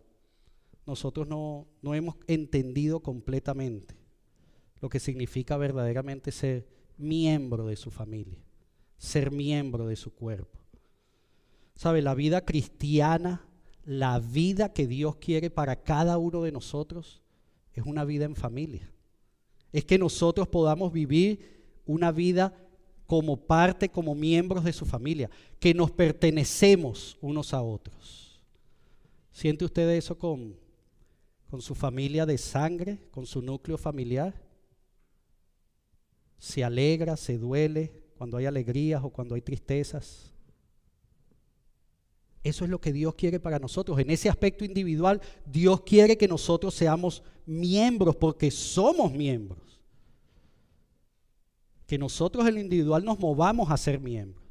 [0.85, 3.95] nosotros no, no hemos entendido completamente
[4.79, 6.67] lo que significa verdaderamente ser
[6.97, 8.43] miembro de su familia,
[8.97, 10.59] ser miembro de su cuerpo.
[11.75, 12.01] ¿Sabe?
[12.01, 13.45] La vida cristiana,
[13.83, 17.21] la vida que Dios quiere para cada uno de nosotros,
[17.73, 18.91] es una vida en familia.
[19.71, 22.53] Es que nosotros podamos vivir una vida
[23.05, 28.41] como parte, como miembros de su familia, que nos pertenecemos unos a otros.
[29.31, 30.55] ¿Siente usted eso con,
[31.49, 34.33] con su familia de sangre, con su núcleo familiar?
[36.37, 40.33] ¿Se alegra, se duele cuando hay alegrías o cuando hay tristezas?
[42.47, 43.99] Eso es lo que Dios quiere para nosotros.
[43.99, 49.81] En ese aspecto individual, Dios quiere que nosotros seamos miembros porque somos miembros.
[51.85, 54.45] Que nosotros en lo individual nos movamos a ser miembros,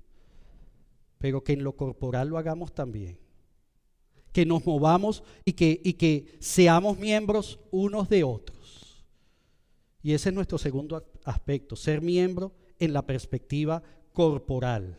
[1.17, 3.19] pero que en lo corporal lo hagamos también.
[4.31, 9.07] Que nos movamos y que, y que seamos miembros unos de otros.
[10.03, 13.83] Y ese es nuestro segundo aspecto, ser miembro en la perspectiva
[14.13, 14.99] corporal.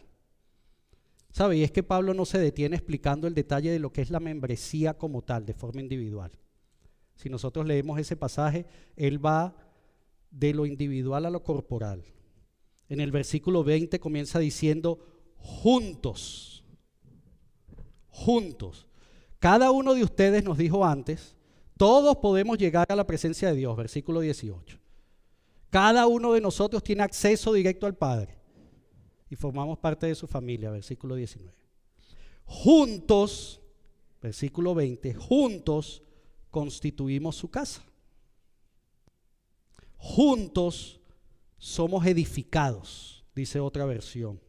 [1.38, 1.58] ¿Sabe?
[1.58, 4.20] Y es que Pablo no se detiene explicando el detalle de lo que es la
[4.20, 6.32] membresía como tal, de forma individual.
[7.14, 9.56] Si nosotros leemos ese pasaje, él va
[10.32, 12.04] de lo individual a lo corporal.
[12.90, 14.98] En el versículo 20 comienza diciendo,
[15.36, 16.66] juntos,
[18.08, 18.88] juntos.
[19.38, 21.36] Cada uno de ustedes nos dijo antes,
[21.78, 24.80] todos podemos llegar a la presencia de Dios, versículo 18.
[25.70, 28.37] Cada uno de nosotros tiene acceso directo al Padre
[29.30, 31.54] y formamos parte de su familia, versículo 19.
[32.46, 33.62] Juntos,
[34.22, 36.02] versículo 20, juntos
[36.50, 37.84] constituimos su casa.
[39.98, 41.02] Juntos
[41.58, 44.40] somos edificados, dice otra versión.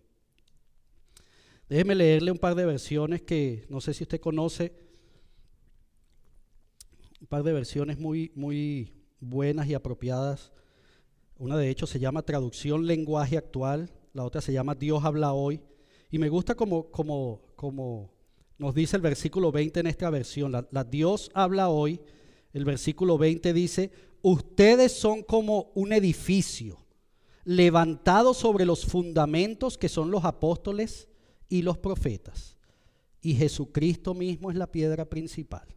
[1.68, 4.72] Déjeme leerle un par de versiones que no sé si usted conoce,
[7.20, 10.52] un par de versiones muy, muy buenas y apropiadas.
[11.36, 15.60] Una de hecho se llama Traducción Lenguaje Actual la otra se llama Dios habla hoy.
[16.10, 18.12] Y me gusta como, como, como
[18.58, 20.50] nos dice el versículo 20 en esta versión.
[20.50, 22.00] La, Dios habla hoy.
[22.52, 26.84] El versículo 20 dice, ustedes son como un edificio
[27.44, 31.06] levantado sobre los fundamentos que son los apóstoles
[31.48, 32.56] y los profetas.
[33.20, 35.68] Y Jesucristo mismo es la piedra principal.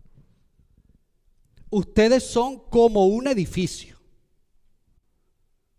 [1.70, 4.01] Ustedes son como un edificio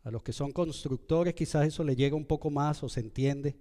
[0.02, 3.56] a los que son constructores quizás eso le llega un poco más o se entiende.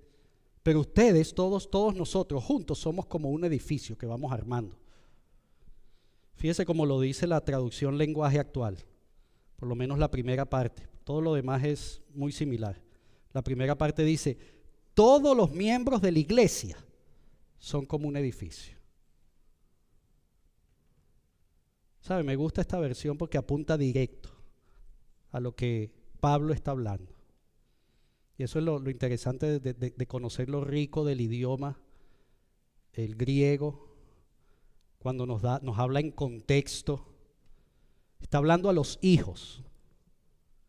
[0.63, 4.77] Pero ustedes, todos, todos nosotros juntos somos como un edificio que vamos armando.
[6.35, 8.77] Fíjese cómo lo dice la traducción lenguaje actual,
[9.55, 10.87] por lo menos la primera parte.
[11.03, 12.81] Todo lo demás es muy similar.
[13.33, 14.37] La primera parte dice,
[14.93, 16.77] todos los miembros de la iglesia
[17.59, 18.77] son como un edificio.
[22.01, 22.23] ¿Sabe?
[22.23, 24.29] Me gusta esta versión porque apunta directo
[25.31, 27.11] a lo que Pablo está hablando.
[28.37, 31.81] Y eso es lo, interesante de, conocer lo rico del idioma,
[32.93, 33.93] el griego,
[34.99, 37.05] cuando nos, da, nos habla en contexto.
[38.21, 39.63] Está hablando a los hijos.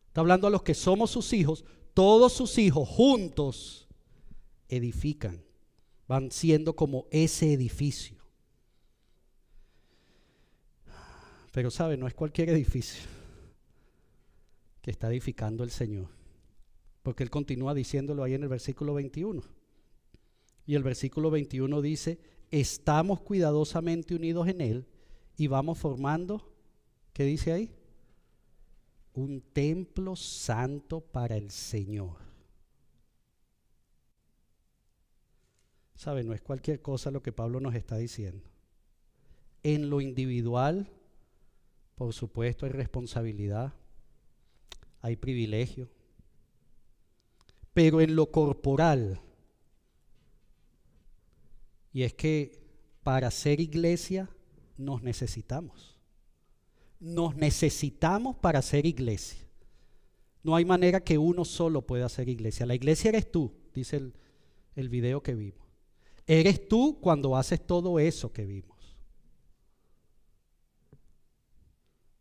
[0.09, 1.65] Está hablando a los que somos sus hijos.
[1.95, 3.89] Todos sus hijos juntos
[4.69, 5.45] edifican.
[6.09, 8.17] Van siendo como ese edificio.
[11.53, 13.22] Pero sabe, no es cualquier edificio
[14.83, 16.09] que está edificando el Señor.
[17.03, 19.43] Porque Él continúa diciéndolo ahí en el versículo 21.
[20.67, 22.19] Y el versículo 21 dice,
[22.51, 24.87] estamos cuidadosamente unidos en Él
[25.37, 26.53] y vamos formando,
[27.13, 27.75] ¿qué dice ahí?
[29.15, 32.17] Un templo santo para el Señor.
[35.95, 36.25] ¿Sabe?
[36.25, 38.49] No es cualquier cosa lo que Pablo nos está diciendo.
[39.63, 40.89] En lo individual,
[41.95, 43.75] por supuesto, hay responsabilidad,
[45.03, 45.91] hay privilegio,
[47.75, 49.21] pero en lo corporal,
[51.93, 52.63] y es que
[53.03, 54.31] para ser iglesia
[54.79, 55.99] nos necesitamos.
[57.01, 59.47] Nos necesitamos para ser iglesia.
[60.43, 62.65] No hay manera que uno solo pueda ser iglesia.
[62.65, 64.15] La iglesia eres tú, dice el,
[64.75, 65.67] el video que vimos.
[66.27, 68.72] Eres tú cuando haces todo eso que vimos.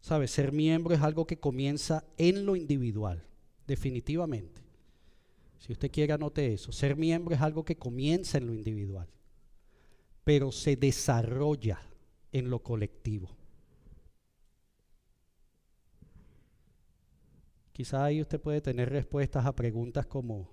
[0.02, 0.32] ¿Sabes?
[0.32, 3.24] Ser miembro es algo que comienza en lo individual,
[3.68, 4.62] definitivamente.
[5.60, 6.72] Si usted quiere, anote eso.
[6.72, 9.08] Ser miembro es algo que comienza en lo individual,
[10.24, 11.80] pero se desarrolla
[12.32, 13.38] en lo colectivo.
[17.72, 20.50] Quizá ahí usted puede tener respuestas a preguntas como,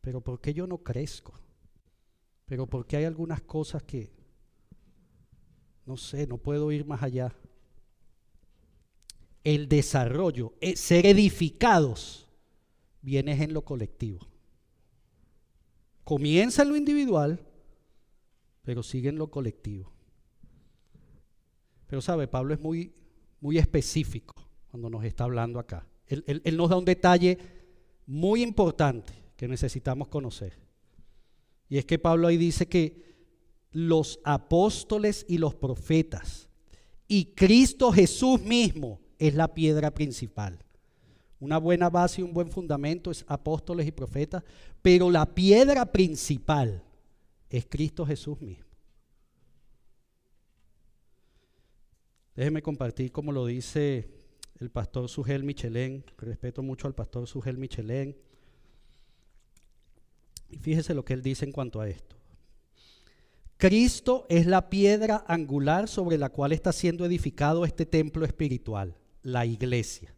[0.00, 1.34] pero ¿por qué yo no crezco?
[2.46, 4.12] Pero ¿por qué hay algunas cosas que,
[5.86, 7.34] no sé, no puedo ir más allá?
[9.44, 12.28] El desarrollo, eh, ser edificados,
[13.02, 14.26] viene en lo colectivo.
[16.04, 17.40] Comienza en lo individual,
[18.62, 19.92] pero sigue en lo colectivo.
[21.86, 22.92] Pero sabe, Pablo es muy,
[23.40, 24.34] muy específico
[24.70, 25.86] cuando nos está hablando acá.
[26.06, 27.38] Él, él nos da un detalle
[28.06, 30.58] muy importante que necesitamos conocer.
[31.68, 33.10] Y es que Pablo ahí dice que
[33.72, 36.48] los apóstoles y los profetas
[37.06, 40.58] y Cristo Jesús mismo es la piedra principal.
[41.38, 44.42] Una buena base y un buen fundamento es apóstoles y profetas,
[44.82, 46.82] pero la piedra principal
[47.48, 48.66] es Cristo Jesús mismo.
[52.34, 54.08] Déjeme compartir como lo dice
[54.58, 56.04] el pastor Sugel Michelén.
[56.18, 58.16] Respeto mucho al pastor Sugel Michelén.
[60.48, 62.16] Y fíjese lo que él dice en cuanto a esto.
[63.58, 69.46] Cristo es la piedra angular sobre la cual está siendo edificado este templo espiritual, la
[69.46, 70.14] iglesia.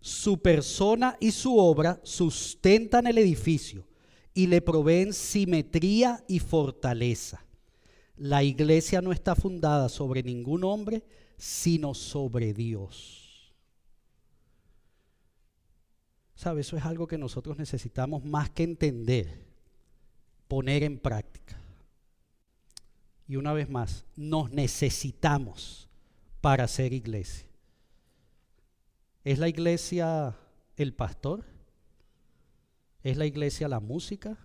[0.00, 3.86] Su persona y su obra sustentan el edificio
[4.34, 7.44] y le proveen simetría y fortaleza.
[8.16, 11.04] La iglesia no está fundada sobre ningún hombre,
[11.36, 13.54] sino sobre Dios.
[16.34, 16.60] ¿Sabe?
[16.60, 19.42] Eso es algo que nosotros necesitamos más que entender,
[20.48, 21.58] poner en práctica.
[23.26, 25.88] Y una vez más, nos necesitamos
[26.40, 27.45] para ser iglesia.
[29.26, 30.38] ¿Es la iglesia
[30.76, 31.44] el pastor?
[33.02, 34.38] ¿Es la iglesia la música?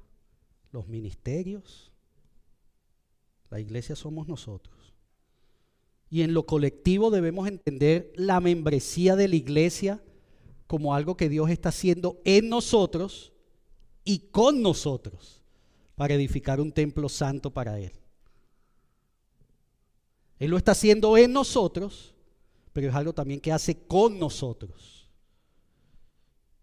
[0.72, 1.92] ¿Los ministerios?
[3.52, 4.96] La iglesia somos nosotros.
[6.10, 10.04] Y en lo colectivo debemos entender la membresía de la iglesia
[10.66, 13.34] como algo que Dios está haciendo en nosotros
[14.04, 15.44] y con nosotros
[15.94, 17.92] para edificar un templo santo para Él.
[20.40, 22.16] Él lo está haciendo en nosotros
[22.74, 25.09] pero es algo también que hace con nosotros.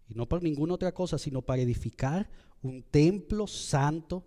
[0.07, 2.29] Y no por ninguna otra cosa, sino para edificar
[2.61, 4.25] un templo santo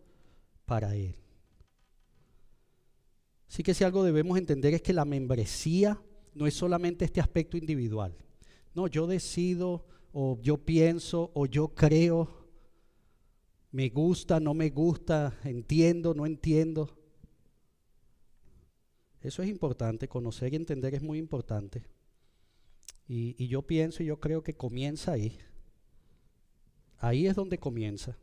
[0.65, 1.17] para Él.
[3.49, 6.01] Así que si algo debemos entender es que la membresía
[6.35, 8.17] no es solamente este aspecto individual.
[8.75, 12.49] No, yo decido o yo pienso o yo creo,
[13.71, 16.97] me gusta, no me gusta, entiendo, no entiendo.
[19.23, 21.85] Eso es importante, conocer y entender es muy importante.
[23.07, 25.39] Y, yo pienso y yo creo que comienza ahí.
[26.99, 28.17] Ahí es donde comienza.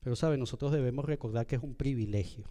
[0.00, 2.50] Pero sabe, nosotros debemos recordar que es un privilegio.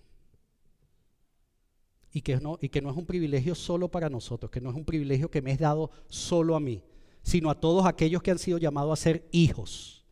[2.12, 4.76] Y que, no, y que no es un privilegio solo para nosotros, que no es
[4.76, 6.84] un privilegio que me es dado solo a mí,
[7.22, 10.07] sino a todos aquellos que han sido llamados a ser hijos.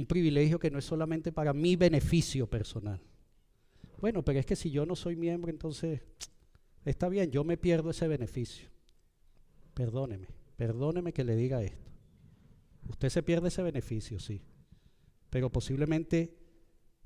[0.00, 3.00] Un privilegio que no es solamente para mi beneficio personal.
[4.00, 6.00] Bueno, pero es que si yo no soy miembro, entonces
[6.84, 8.68] está bien, yo me pierdo ese beneficio.
[9.74, 11.90] Perdóneme, perdóneme que le diga esto.
[12.88, 14.40] Usted se pierde ese beneficio, sí.
[15.28, 16.34] Pero posiblemente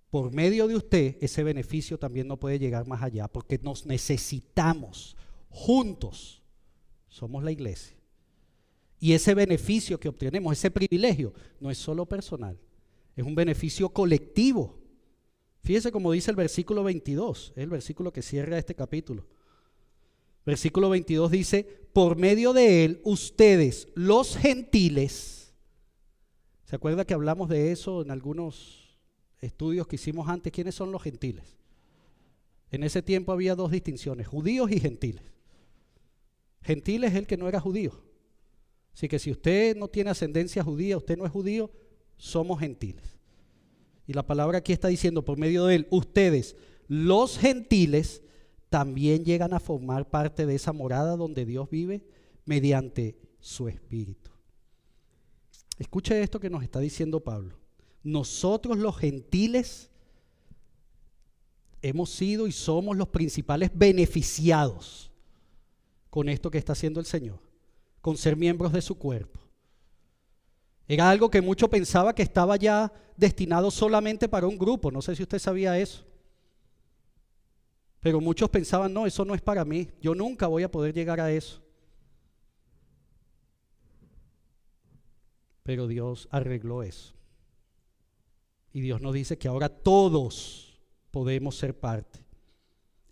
[0.08, 5.16] por medio de usted ese beneficio también no puede llegar más allá, porque nos necesitamos
[5.50, 6.40] juntos.
[7.08, 7.96] Somos la iglesia.
[9.00, 12.58] Y ese beneficio que obtenemos, ese privilegio, no es solo personal,
[13.16, 14.78] es un beneficio colectivo.
[15.62, 19.26] Fíjese como dice el versículo 22, es el versículo que cierra este capítulo.
[20.44, 25.54] Versículo 22 dice, por medio de él, ustedes, los gentiles,
[26.64, 28.98] ¿se acuerda que hablamos de eso en algunos
[29.40, 30.52] estudios que hicimos antes?
[30.52, 31.56] ¿Quiénes son los gentiles?
[32.70, 35.24] En ese tiempo había dos distinciones, judíos y gentiles.
[36.60, 38.02] Gentiles es el que no era judío.
[38.92, 41.70] Así que si usted no tiene ascendencia judía, usted no es judío,
[42.16, 43.18] somos gentiles.
[44.06, 46.56] Y la palabra aquí está diciendo por medio de él, ustedes,
[46.88, 48.22] los gentiles,
[48.68, 52.04] también llegan a formar parte de esa morada donde Dios vive
[52.44, 54.32] mediante su espíritu.
[55.78, 57.56] Escuche esto que nos está diciendo Pablo.
[58.02, 59.90] Nosotros los gentiles
[61.82, 65.12] hemos sido y somos los principales beneficiados
[66.10, 67.40] con esto que está haciendo el Señor,
[68.00, 69.43] con ser miembros de su cuerpo.
[70.86, 75.16] Era algo que mucho pensaba que estaba ya destinado solamente para un grupo, no sé
[75.16, 76.04] si usted sabía eso.
[78.00, 81.20] Pero muchos pensaban, no, eso no es para mí, yo nunca voy a poder llegar
[81.20, 81.62] a eso.
[85.62, 87.14] Pero Dios arregló eso.
[88.74, 90.78] Y Dios nos dice que ahora todos
[91.10, 92.26] podemos ser parte.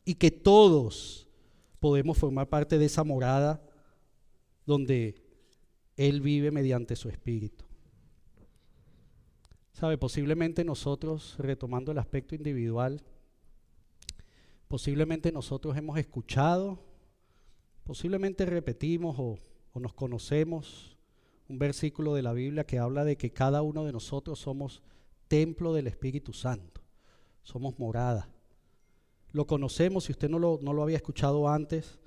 [0.04, 1.28] Y que todos
[1.80, 3.62] podemos formar parte de esa morada
[4.66, 5.21] donde
[5.96, 7.64] Él vive mediante su espíritu.
[9.72, 9.98] ¿Sabe?
[9.98, 13.02] Posiblemente nosotros, retomando el aspecto individual,
[14.68, 16.82] posiblemente nosotros hemos escuchado,
[17.84, 19.38] posiblemente repetimos o,
[19.72, 20.96] o nos conocemos
[21.48, 24.82] un versículo de la Biblia que habla de que cada uno de nosotros somos
[25.28, 26.82] templo del Espíritu Santo,
[27.42, 28.28] somos morada.
[29.32, 31.98] Lo conocemos, si usted no lo, no lo había escuchado antes,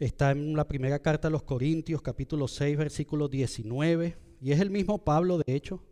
[0.00, 4.70] está en la primera carta a los Corintios, capítulo 6, versículo 19, y es el
[4.70, 5.82] mismo Pablo, de hecho.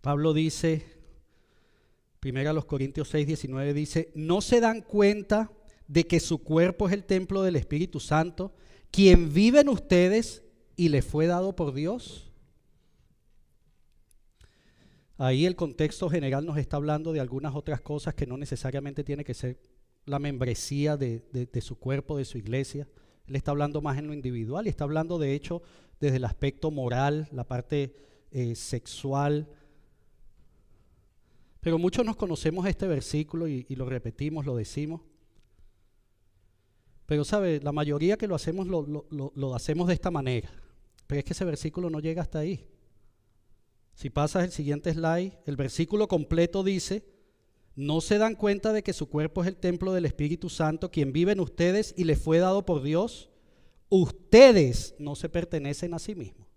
[0.00, 0.84] Pablo dice,
[2.18, 5.52] primera a los Corintios 6, 19, dice, no se dan cuenta
[5.86, 8.52] de que su cuerpo es el templo del Espíritu Santo,
[8.90, 10.42] quien vive en ustedes
[10.74, 12.32] y le fue dado por Dios.
[15.18, 19.24] Ahí el contexto general nos está hablando de algunas otras cosas que no necesariamente tiene
[19.24, 19.58] que ser
[20.06, 22.88] la membresía de, su cuerpo, de su iglesia.
[23.26, 25.62] Él está hablando más en lo individual y está hablando de hecho
[26.00, 27.94] desde el aspecto moral, la parte
[28.30, 29.48] eh, sexual.
[31.60, 35.02] Pero muchos nos conocemos este versículo y lo repetimos, lo decimos.
[37.06, 37.60] Pero, ¿sabe?
[37.60, 40.50] La mayoría que lo hacemos lo, hacemos de esta manera.
[41.06, 42.68] Pero es que ese versículo no llega hasta ahí.
[43.94, 47.04] Si pasas el siguiente slide, el versículo completo dice,
[47.76, 51.12] no se dan cuenta de que su cuerpo es el templo del Espíritu Santo, quien
[51.12, 53.28] vive en ustedes y le fue dado por Dios.
[53.90, 56.48] Ustedes no se pertenecen a sí mismos.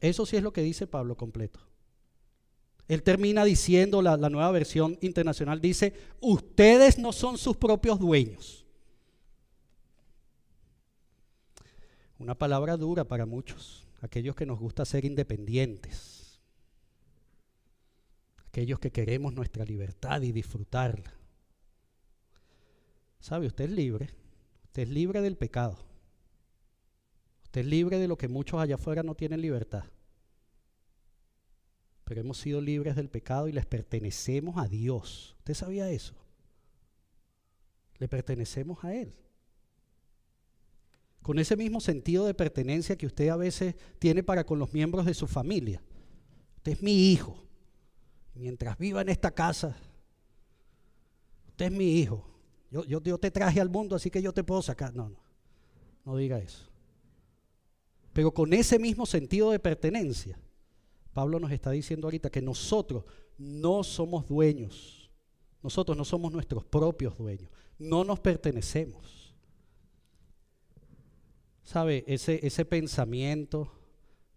[0.00, 1.60] Eso sí es lo que dice Pablo completo.
[2.86, 8.64] Él termina diciendo, la nueva versión internacional dice, ustedes no son sus propios dueños.
[12.18, 16.19] Una palabra dura para muchos, aquellos que nos gusta ser independientes,
[18.50, 21.12] aquellos que queremos nuestra libertad y disfrutarla.
[23.20, 23.46] ¿Sabe?
[23.46, 24.10] Usted es libre,
[24.64, 25.78] usted es libre del pecado,
[27.44, 29.84] usted es libre de lo que muchos allá afuera no tienen libertad.
[32.04, 35.36] Pero hemos sido libres del pecado y les pertenecemos a Dios.
[35.38, 36.14] ¿Usted sabía eso?
[37.98, 39.14] Le pertenecemos a Él
[41.22, 45.06] con ese mismo sentido de pertenencia que usted a veces tiene para con los miembros
[45.06, 45.82] de su familia.
[46.56, 47.49] Usted es mi hijo.
[48.40, 49.76] Mientras viva en esta casa,
[51.48, 52.26] usted es mi hijo.
[52.70, 54.94] Yo, te traje al mundo, así que yo te puedo sacar.
[54.94, 55.22] No, no,
[56.06, 56.66] no diga eso.
[58.14, 60.40] Pero con ese mismo sentido de pertenencia,
[61.12, 63.04] Pablo nos está diciendo ahorita que nosotros
[63.36, 65.10] no somos dueños.
[65.62, 67.50] Nosotros no somos nuestros propios dueños.
[67.78, 69.36] No nos pertenecemos.
[71.62, 72.04] ¿Sabe?
[72.06, 73.70] Ese pensamiento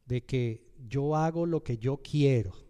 [0.05, 2.63] de que yo hago lo que yo quiero.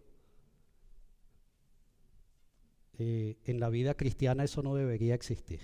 [2.99, 5.61] Eh, en la vida cristiana eso no debería existir.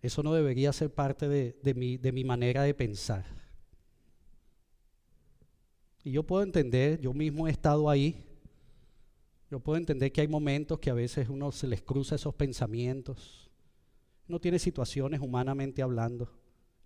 [0.00, 3.24] Eso no debería ser parte de, mi, de mi manera de pensar.
[6.02, 8.22] Y yo puedo entender, yo mismo he estado ahí,
[9.50, 13.44] yo puedo entender que hay momentos que a veces uno se les cruza esos pensamientos
[14.26, 16.30] no tiene situaciones humanamente hablando.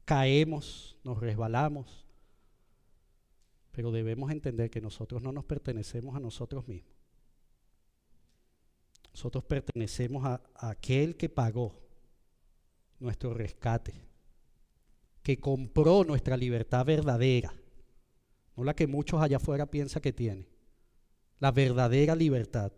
[0.05, 2.07] Caemos, nos resbalamos,
[3.73, 6.95] pero debemos entender que nosotros no nos pertenecemos a nosotros mismos.
[9.13, 11.75] Nosotros pertenecemos a, aquel que pagó
[13.01, 13.95] nuestro rescate,
[15.23, 17.53] que compró nuestra libertad verdadera,
[18.57, 20.49] no la que muchos allá afuera piensan que tiene,
[21.39, 22.73] la verdadera libertad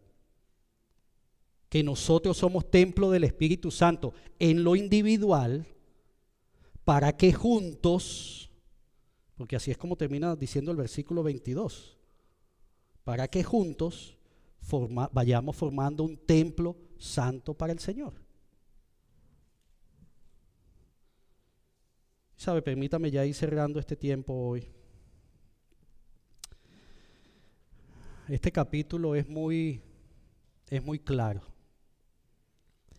[1.71, 5.67] que nosotros somos templo del Espíritu Santo en lo individual,
[6.85, 8.50] para que juntos,
[9.41, 11.97] porque así es como termina diciendo el versículo 22,
[13.05, 14.19] para que juntos
[15.13, 18.13] vayamos formando un templo santo para el Señor.
[22.37, 24.69] Sabe, permítame ya ir cerrando este tiempo hoy.
[28.29, 29.81] Este capítulo es muy,
[30.69, 31.41] es muy claro.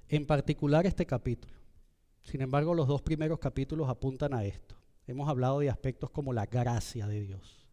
[0.09, 1.53] En particular este capítulo.
[2.23, 4.80] Sin embargo, los dos primeros capítulos apuntan a esto.
[5.11, 7.67] Hemos hablado de aspectos como la gracia de Dios.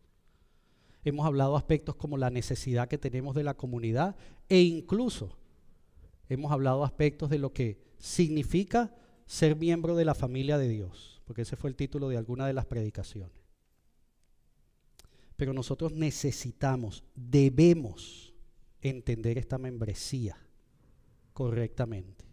[1.04, 4.16] Hemos hablado de aspectos como la necesidad que tenemos de la comunidad
[4.48, 5.38] e incluso
[6.28, 8.94] hemos hablado de aspectos de lo que significa
[9.26, 12.54] ser miembro de la familia de Dios porque ese fue el título de alguna de
[12.54, 13.36] las predicaciones.
[15.36, 18.32] Pero nosotros necesitamos, debemos
[18.80, 20.38] entender esta membresía
[21.34, 22.24] correctamente.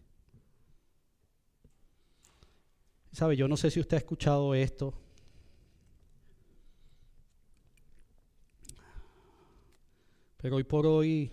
[3.16, 3.38] ¿Sabe?
[3.38, 4.94] Yo no sé si usted ha escuchado esto.
[10.36, 11.32] Pero hoy por hoy,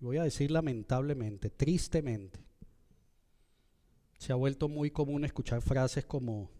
[0.00, 2.40] voy a decir lamentablemente, tristemente,
[4.18, 6.50] se ha vuelto muy común escuchar frases como,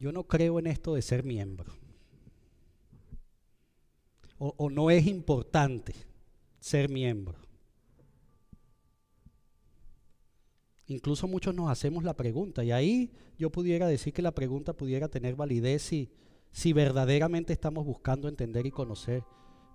[0.00, 1.72] yo no creo en esto de ser miembro.
[4.38, 5.94] O, no es importante
[6.58, 7.38] ser miembro.
[10.88, 15.08] Incluso muchos nos hacemos la pregunta y ahí yo pudiera decir que la pregunta pudiera
[15.08, 16.10] tener validez si,
[16.52, 19.24] si verdaderamente estamos buscando entender y conocer.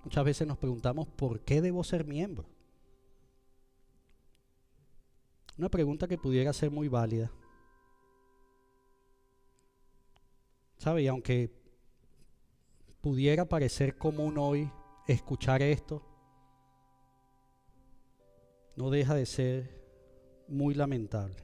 [0.05, 2.47] Muchas veces nos preguntamos, ¿por qué debo ser miembro?
[5.57, 7.31] Una pregunta que pudiera ser muy válida.
[10.77, 11.03] ¿Sabe?
[11.03, 11.51] Y aunque
[13.01, 14.71] pudiera parecer común hoy
[15.07, 16.01] escuchar esto,
[18.77, 19.80] no deja de ser
[20.51, 21.35] muy lamentable.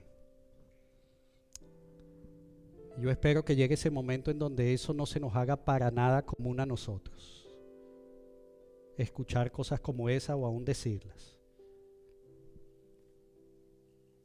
[2.99, 6.23] Yo espero que llegue ese momento en donde eso no se nos haga para nada
[6.23, 7.47] común a nosotros.
[8.97, 11.39] Escuchar cosas como esa o aún decirlas.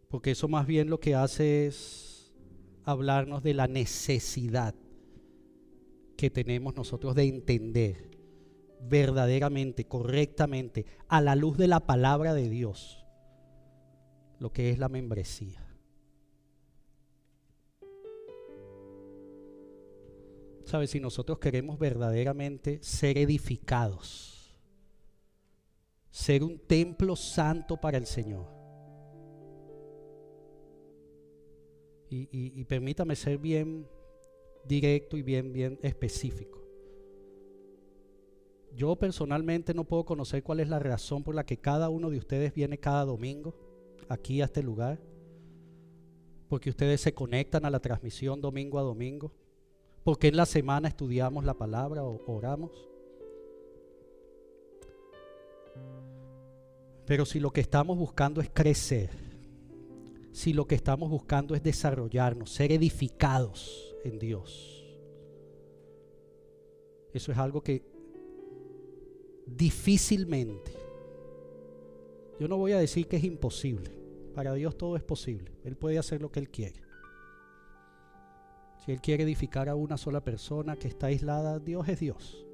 [0.08, 2.34] Porque eso más bien lo que hace es
[2.84, 4.74] hablarnos de la necesidad
[6.16, 8.10] que tenemos nosotros de entender
[8.80, 13.01] verdaderamente, correctamente, a la luz de la palabra de Dios,
[14.42, 15.64] lo que es la membresía.
[20.64, 20.90] ¿Sabes?
[20.90, 24.58] Si nosotros queremos verdaderamente ser edificados,
[26.10, 28.46] ser un templo santo para el Señor,
[32.14, 33.88] y, permítame ser bien
[34.66, 36.60] directo y bien, bien específico.
[38.74, 42.18] Yo personalmente no puedo conocer cuál es la razón por la que cada uno de
[42.18, 43.61] ustedes viene cada domingo
[44.12, 45.00] aquí a este lugar.
[46.48, 49.32] Porque ustedes se conectan a la transmisión domingo a domingo.
[50.04, 52.88] Porque en la semana estudiamos la palabra o oramos.
[57.06, 59.10] Pero si lo que estamos buscando es crecer,
[60.32, 64.84] si lo que estamos buscando es desarrollarnos, ser edificados, en Dios.
[67.12, 67.82] Eso es algo que
[69.46, 70.72] difícilmente,
[72.40, 73.90] yo no voy a decir que es imposible,
[74.32, 76.82] para Dios todo es posible, Él puede hacer lo que Él quiere.
[78.84, 82.46] Si Él quiere edificar a una sola persona que está aislada, Dios es Dios.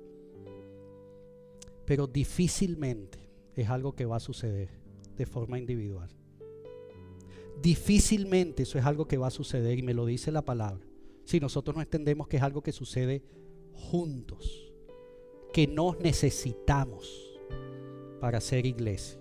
[1.86, 3.18] Pero difícilmente
[3.54, 4.68] es algo que va a suceder
[5.16, 6.10] de forma individual.
[7.62, 10.88] Difícilmente eso es algo que va a suceder y me lo dice la palabra
[11.28, 13.22] si nosotros no entendemos que es algo que sucede
[13.74, 14.72] juntos,
[15.52, 17.38] que nos necesitamos
[18.18, 19.20] para ser iglesia,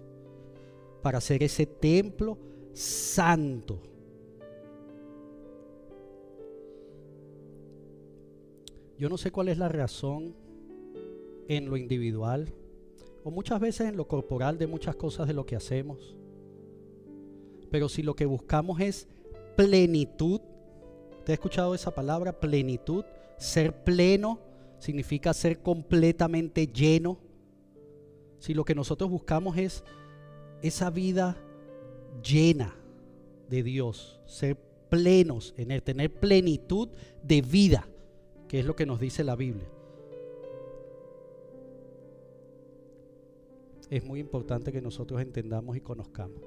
[1.02, 2.38] para ser ese templo
[2.78, 3.82] santo.
[8.98, 10.36] Yo no sé cuál es la razón
[11.48, 12.54] en lo individual
[13.24, 16.16] o muchas veces en lo corporal de muchas cosas de lo que hacemos.
[17.70, 19.08] Pero si lo que buscamos es
[19.56, 20.42] plenitud,
[21.28, 22.40] ¿Te ha escuchado esa palabra?
[22.40, 23.04] Plenitud.
[23.38, 24.40] Ser pleno
[24.80, 27.20] significa ser completamente lleno.
[28.40, 29.84] Si lo que nosotros buscamos es
[30.62, 31.36] esa vida
[32.24, 32.76] llena
[33.50, 34.58] de Dios, ser
[34.90, 36.90] plenos en él, tener plenitud
[37.24, 37.88] de vida,
[38.48, 39.68] que es lo que nos dice la Biblia.
[43.90, 46.42] Es muy importante que nosotros entendamos y conozcamos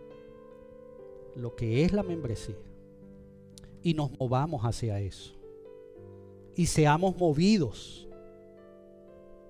[1.36, 2.56] lo que es la membresía
[3.82, 5.34] y nos movamos hacia eso.
[6.54, 8.08] Y seamos movidos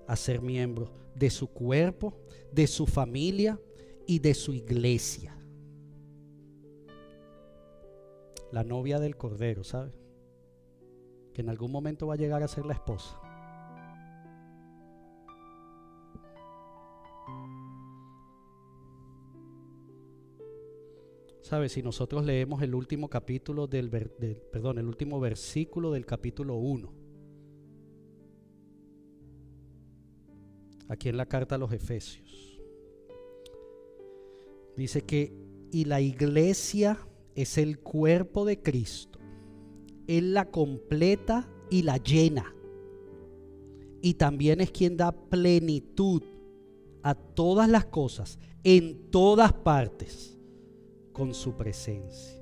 [0.07, 2.13] a ser miembros de su cuerpo,
[2.51, 3.59] de su familia
[4.05, 5.37] y de su iglesia.
[8.51, 9.91] La novia del Cordero, ¿sabe?
[11.33, 13.19] Que en algún momento va a llegar a ser la esposa.
[21.41, 21.73] ¿Sabes?
[21.73, 26.93] Si nosotros leemos el último capítulo del, perdón, el último versículo del capítulo 1,
[30.87, 32.61] aquí en la carta a los Efesios,
[34.77, 35.33] dice que,
[35.71, 36.97] y la iglesia
[37.35, 39.19] es el cuerpo de Cristo,
[40.07, 42.53] Él la completa y la llena,
[44.01, 46.23] y también es quien da plenitud
[47.03, 50.37] a todas las cosas, en todas partes
[51.13, 52.39] con su presencia.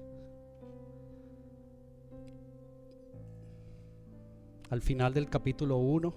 [4.69, 6.13] Al final del capítulo 1,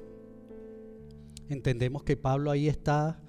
[1.49, 3.23] entendemos que Pablo ahí está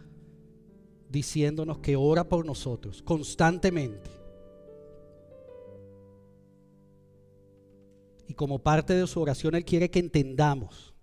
[1.10, 4.23] diciéndonos que ora por nosotros constantemente.
[8.28, 10.94] Y como parte de su oración, Él quiere que entendamos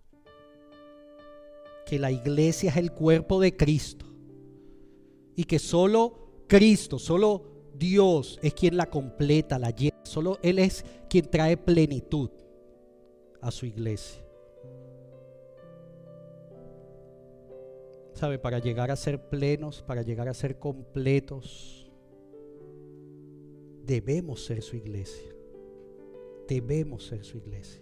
[1.86, 4.06] que la iglesia es el cuerpo de Cristo
[5.34, 9.96] y que solo Cristo, solo Dios es quien la completa, la llena.
[10.04, 12.30] Solo Él es quien trae plenitud
[13.40, 14.22] a su iglesia.
[18.12, 18.38] ¿Sabe?
[18.38, 21.90] Para llegar a ser plenos, para llegar a ser completos,
[23.82, 25.39] debemos ser su iglesia.
[26.50, 27.80] Debemos ser su iglesia.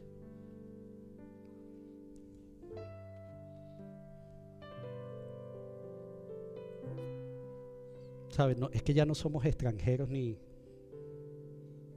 [8.58, 10.38] No, es que ya no somos extranjeros ni,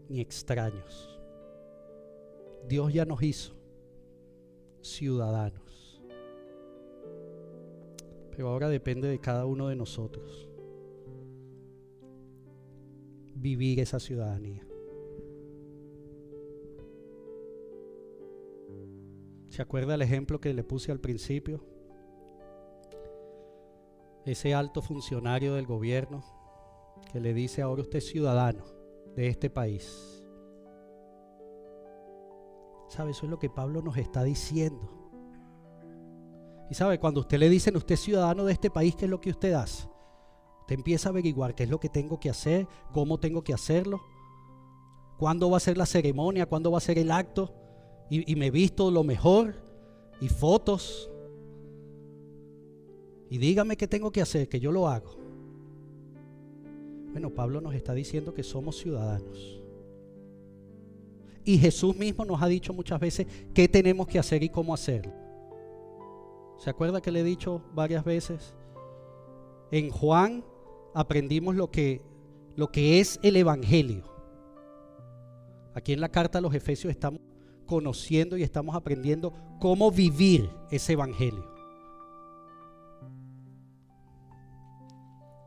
[0.07, 1.19] ni extraños.
[2.69, 3.53] Dios ya nos hizo
[4.79, 6.01] ciudadanos.
[8.31, 10.47] Pero ahora depende de cada uno de nosotros
[13.35, 14.70] vivir esa ciudadanía.
[19.51, 21.63] ¿Se acuerda el ejemplo que le puse al principio?
[24.25, 26.23] ese alto funcionario del gobierno
[27.11, 28.63] que le dice ahora usted es ciudadano
[29.15, 30.23] de este país.
[32.87, 33.11] ¿Sabe?
[33.11, 34.89] Eso es lo que Pablo nos está diciendo.
[36.69, 39.19] Y sabe, cuando usted le dicen usted es ciudadano de este país, ¿qué es lo
[39.19, 39.87] que usted hace?
[40.61, 43.99] Usted empieza a averiguar qué es lo que tengo que hacer, cómo tengo que hacerlo,
[45.17, 47.60] cuándo va a ser la ceremonia, cuándo va a ser el acto.
[48.13, 49.55] Y, me visto lo mejor
[50.19, 51.09] y fotos
[53.29, 55.15] y dígame qué tengo que hacer, que yo lo hago.
[57.13, 59.63] Bueno, Pablo nos está diciendo que somos ciudadanos.
[61.45, 65.13] Y Jesús mismo nos ha dicho muchas veces qué tenemos que hacer y cómo hacerlo.
[66.57, 68.53] ¿Se acuerda que le he dicho varias veces?
[69.71, 70.43] En Juan
[70.93, 72.01] aprendimos lo que,
[72.57, 74.03] lo que es el Evangelio.
[75.73, 77.21] Aquí en la carta a los Efesios estamos
[77.71, 81.49] conociendo y estamos aprendiendo cómo vivir ese Evangelio.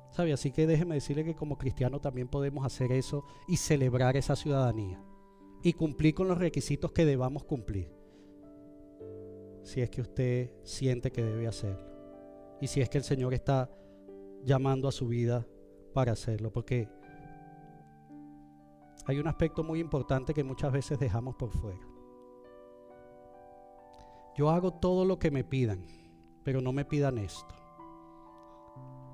[0.09, 0.33] ¿Sabe?
[0.33, 5.05] Así que déjeme decirle que como cristiano también podemos hacer eso y celebrar esa ciudadanía
[5.63, 7.93] y cumplir con los requisitos que debamos cumplir.
[9.63, 11.85] Si es que usted siente que debe hacerlo.
[12.59, 13.71] Y si es que el Señor está
[14.47, 15.47] llamando a su vida
[15.93, 16.51] para hacerlo.
[16.51, 16.89] Porque
[19.05, 21.94] hay un aspecto muy importante que muchas veces dejamos por fuera.
[24.37, 25.85] Yo hago todo lo que me pidan,
[26.43, 27.55] pero no me pidan esto.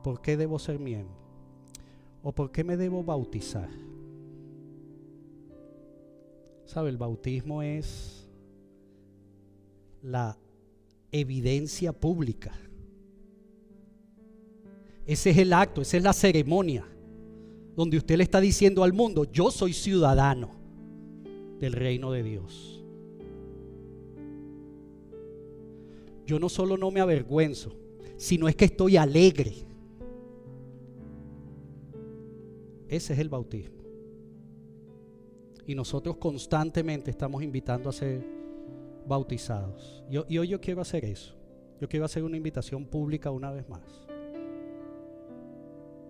[0.02, 1.16] ¿Por qué debo ser miembro?
[2.22, 3.68] ¿O por qué me debo bautizar?
[6.64, 6.90] ¿Sabe?
[6.90, 8.28] El bautismo es
[10.02, 10.38] la
[11.12, 12.52] evidencia pública.
[15.04, 16.86] Ese es el acto, esa es la ceremonia
[17.80, 20.50] donde usted le está diciendo al mundo, yo soy ciudadano
[21.60, 22.79] del reino de Dios.
[26.30, 27.72] Yo no solo no me avergüenzo,
[28.16, 29.52] sino es que estoy alegre
[32.88, 33.82] Ese es el bautismo.
[35.66, 38.24] Y nosotros constantemente estamos invitando a ser
[39.08, 40.04] bautizados.
[40.08, 41.34] y hoy yo quiero hacer eso.
[41.80, 44.08] Yo quiero hacer una invitación pública una vez más.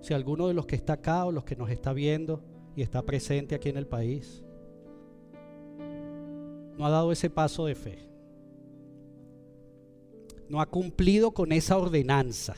[0.02, 2.42] Si alguno de los que está acá o los que nos está viendo
[2.76, 4.44] y está presente aquí en el país
[6.76, 8.09] no ha dado ese paso de fe,
[10.50, 12.56] no ha cumplido con esa ordenanza,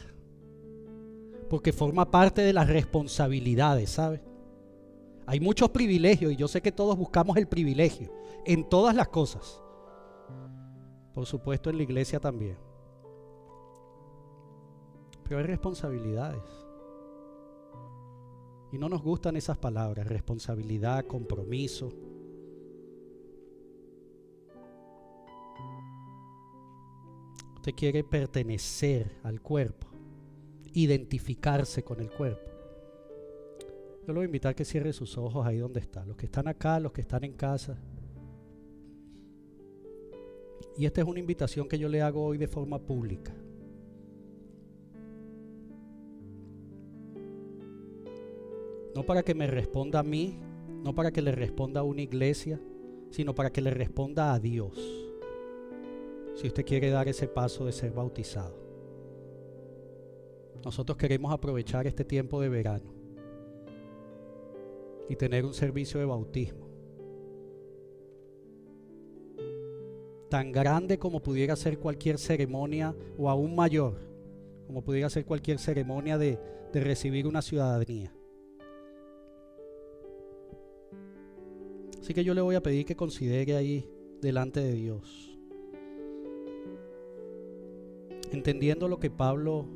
[1.51, 4.24] porque forma parte de las responsabilidades, ¿sabe?
[5.26, 8.11] Hay muchos privilegios y yo sé que todos buscamos el privilegio
[8.47, 9.62] en todas las cosas.
[11.12, 12.57] Por supuesto en la iglesia también.
[15.24, 16.43] Pero hay responsabilidades.
[18.72, 21.93] Y no nos gustan esas palabras, responsabilidad, compromiso.
[27.63, 29.87] Usted quiere pertenecer al cuerpo
[30.73, 32.51] identificarse con el cuerpo.
[34.05, 36.05] Yo lo voy a invitar a que cierre sus ojos ahí donde está.
[36.05, 37.79] Los que están acá, los que están en casa.
[40.77, 43.33] Y esta es una invitación que yo le hago hoy de forma pública.
[48.97, 50.37] No para que me responda a mí,
[50.83, 52.61] no para que le responda a una iglesia,
[53.11, 55.02] sino para que le responda a Dios.
[56.43, 58.59] Si usted quiere dar ese paso de ser bautizado.
[60.64, 62.93] Nosotros queremos aprovechar este tiempo de verano
[65.09, 66.66] y tener un servicio de bautismo
[70.28, 74.01] tan grande como pudiera ser cualquier ceremonia o aún mayor
[74.66, 76.40] como pudiera ser cualquier ceremonia de,
[76.72, 78.12] recibir una ciudadanía.
[82.01, 83.88] Así que yo le voy a pedir que considere ahí
[84.20, 85.32] delante de Dios.
[88.33, 89.66] Entendiendo lo que Pablo,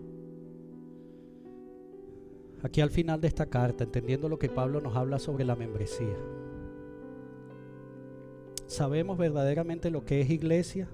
[2.63, 6.17] aquí al final de esta carta, entendiendo lo que Pablo nos habla sobre la membresía.
[8.67, 10.89] ¿Sabemos verdaderamente lo que es iglesia?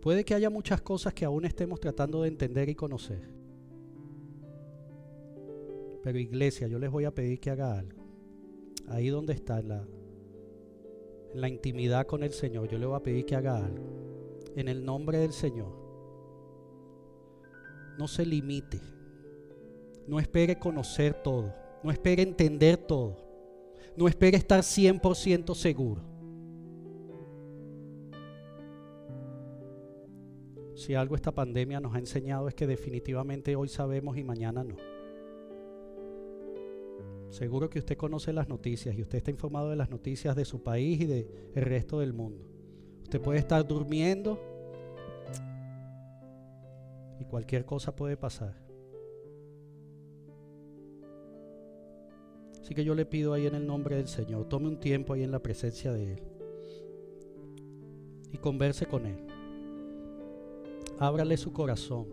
[0.00, 3.28] Puede que haya muchas cosas que aún estemos tratando de entender y conocer.
[6.02, 8.04] Pero iglesia, yo les voy a pedir que haga algo.
[8.88, 9.84] Ahí donde está, en la,
[11.36, 13.84] la intimidad con el Señor, yo le voy a pedir que haga algo.
[14.56, 15.70] En el nombre del Señor.
[17.98, 18.80] No se limite.
[20.06, 21.52] No espere conocer todo.
[21.82, 23.16] No espere entender todo.
[23.96, 26.02] No espere estar 100% seguro.
[30.74, 34.76] Si algo esta pandemia nos ha enseñado es que definitivamente hoy sabemos y mañana no.
[37.30, 40.62] Seguro que usted conoce las noticias y usted está informado de las noticias de su
[40.62, 42.44] país y del resto del mundo.
[43.02, 44.40] Usted puede estar durmiendo
[47.20, 48.54] y cualquier cosa puede pasar.
[52.60, 55.22] Así que yo le pido ahí en el nombre del Señor, tome un tiempo ahí
[55.22, 56.22] en la presencia de Él
[58.32, 59.18] y converse con Él.
[60.98, 62.06] Ábrale su corazón.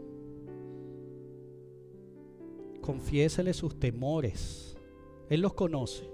[2.81, 4.72] Confiésele sus temores
[5.33, 6.07] él los conoce.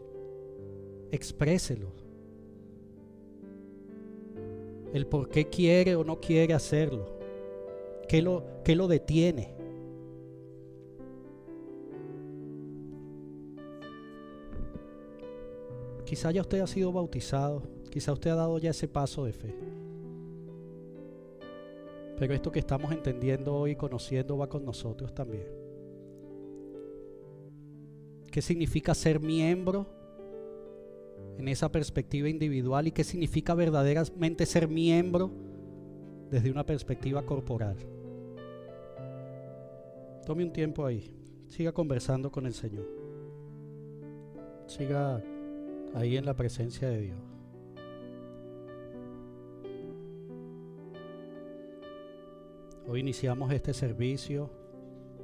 [1.11, 1.91] Expréselo.
[4.93, 7.05] El por qué quiere o no quiere hacerlo.
[8.07, 9.53] ¿Qué lo, qué lo detiene?
[16.05, 17.61] Quizá ya usted ha sido bautizado,
[17.91, 19.55] quizá usted ha dado ya ese paso de fe.
[22.17, 25.68] Pero esto que estamos entendiendo hoy y conociendo va con nosotros también
[28.29, 29.87] qué significa ser miembro
[31.37, 35.31] en esa perspectiva individual y qué significa verdaderamente ser miembro
[36.29, 37.77] desde una perspectiva corporal.
[40.25, 41.11] Tome un tiempo ahí,
[41.47, 42.85] siga conversando con el Señor,
[44.67, 45.23] siga
[45.95, 47.17] ahí en la presencia de Dios.
[52.87, 54.49] Hoy iniciamos este servicio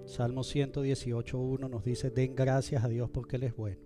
[0.06, 3.82] Salmo 118.1 nos dice, den gracias a Dios porque Él es bueno.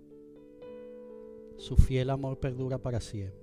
[1.57, 3.39] Su fiel amor perdura para siempre.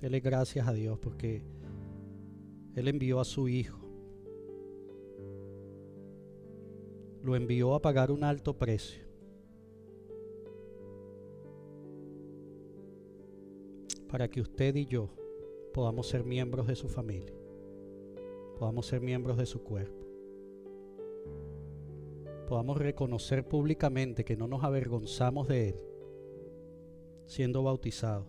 [0.00, 1.42] Dele gracias a Dios porque
[2.76, 3.78] Él envió a su Hijo.
[7.22, 9.02] Lo envió a pagar un alto precio.
[14.08, 15.08] Para que usted y yo
[15.72, 17.34] podamos ser miembros de su familia.
[18.58, 20.03] Podamos ser miembros de su cuerpo
[22.44, 25.76] podamos reconocer públicamente que no nos avergonzamos de Él
[27.26, 28.26] siendo bautizados.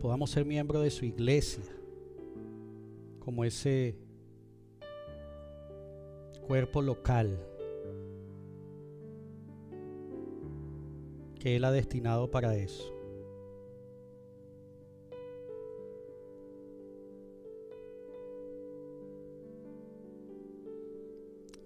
[0.00, 1.64] Podamos ser miembros de su iglesia
[3.20, 3.96] como ese
[6.46, 7.38] cuerpo local
[11.40, 12.93] que Él ha destinado para eso.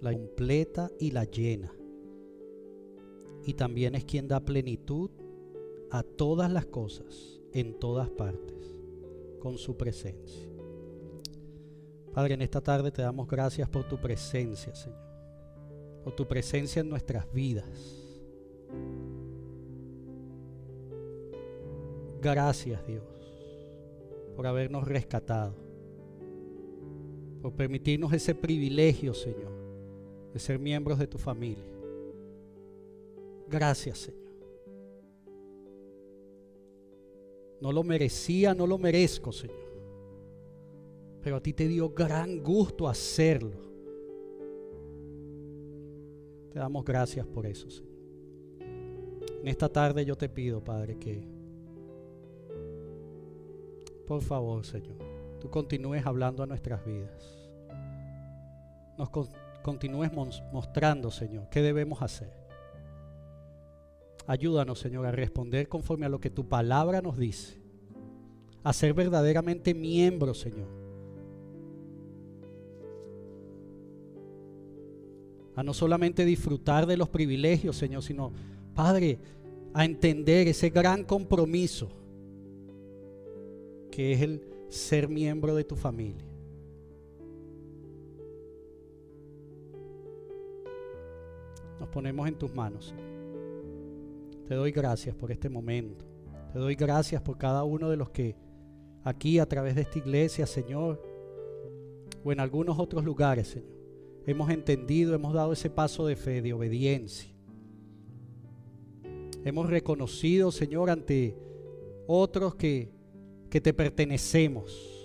[0.01, 1.73] La completa y la llena.
[3.45, 5.11] Y también es quien da plenitud
[5.91, 8.77] a todas las cosas, en todas partes,
[9.41, 10.49] con su presencia.
[12.13, 14.99] Padre, en esta tarde te damos gracias por tu presencia, Señor.
[16.05, 18.05] Por tu presencia en nuestras vidas.
[22.21, 23.05] Gracias, Dios,
[24.35, 25.55] por habernos rescatado.
[27.41, 29.58] Por permitirnos ese privilegio, Señor
[30.39, 31.65] de ser miembros de tu familia.
[33.49, 34.33] Gracias, Señor.
[37.61, 39.57] No lo merecía, no lo merezco, Señor.
[41.21, 43.59] Pero a ti te dio gran gusto hacerlo.
[46.53, 47.99] Te damos gracias por eso, Señor.
[48.61, 51.21] En esta tarde yo te pido, Padre, que
[54.07, 54.99] por favor, Señor,
[55.41, 57.51] tú continúes hablando a nuestras vidas.
[58.97, 59.11] Nos
[59.63, 62.33] continúes mostrando, Señor, qué debemos hacer.
[64.27, 67.59] Ayúdanos, Señor, a responder conforme a lo que tu palabra nos dice.
[68.63, 70.69] A ser verdaderamente miembros, Señor.
[75.57, 78.33] A no solamente disfrutar de los privilegios, Señor, sino,
[78.75, 79.19] Padre,
[79.73, 81.89] a entender ese gran compromiso
[83.91, 86.25] que es el ser miembro de tu familia.
[91.79, 92.95] Nos ponemos en tus manos.
[94.47, 96.05] Te doy gracias por este momento.
[96.53, 98.37] Te doy gracias por cada uno de los que
[99.05, 101.03] aquí a través de esta iglesia, Señor,
[102.25, 103.71] o en algunos otros lugares, Señor,
[104.27, 107.31] hemos entendido, hemos dado ese paso de fe, de obediencia.
[109.45, 111.37] Hemos reconocido, Señor, ante
[112.07, 112.99] otros que
[113.49, 114.98] que te pertenecemos.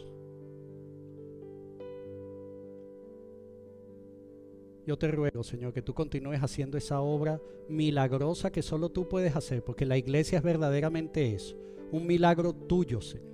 [4.85, 9.35] Yo te ruego, Señor, que tú continúes haciendo esa obra milagrosa que solo tú puedes
[9.35, 11.55] hacer, porque la iglesia es verdaderamente eso,
[11.91, 13.31] un milagro tuyo, Señor.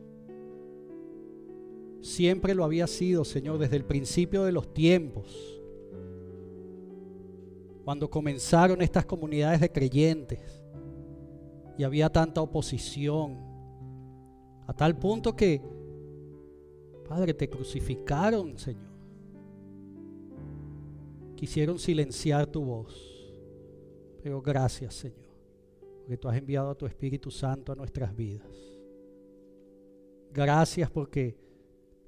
[2.01, 5.59] Siempre lo había sido, Señor, desde el principio de los tiempos,
[7.83, 10.63] cuando comenzaron estas comunidades de creyentes
[11.77, 13.37] y había tanta oposición,
[14.67, 15.61] a tal punto que,
[17.07, 18.88] Padre, te crucificaron, Señor.
[21.39, 22.93] Quisieron silenciar tu voz.
[24.21, 25.29] Pero gracias, Señor,
[26.01, 28.51] porque tú has enviado a tu Espíritu Santo a nuestras vidas.
[30.33, 31.37] Gracias porque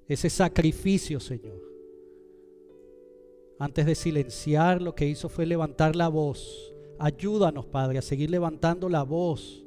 [0.08, 1.62] ese sacrificio, Señor,
[3.58, 6.74] antes de silenciar, lo que hizo fue levantar la voz.
[7.00, 9.62] Ayúdanos, Padre, a seguir levantando la voz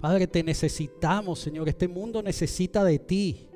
[0.00, 1.68] Padre, te necesitamos, Señor.
[1.68, 3.47] Este mundo necesita de ti.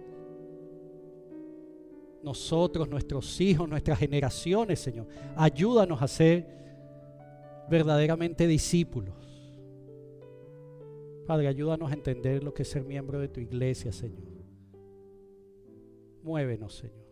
[2.22, 5.06] Nosotros, nuestros hijos, nuestras generaciones, Señor.
[5.36, 6.46] Ayúdanos a ser
[7.68, 9.14] verdaderamente discípulos.
[11.26, 14.22] Padre, ayúdanos a entender lo que es ser miembro de tu iglesia, Señor.
[16.22, 17.06] Muévenos, Señor.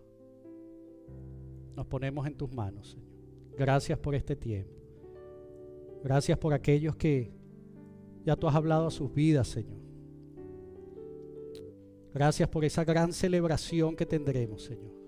[1.76, 3.08] Nos ponemos en tus manos, Señor.
[3.56, 4.74] Gracias por este tiempo.
[6.02, 7.32] Gracias por aquellos que
[8.24, 9.80] ya tú has hablado a sus vidas, Señor.
[12.12, 14.99] Gracias por esa gran celebración que tendremos, Señor.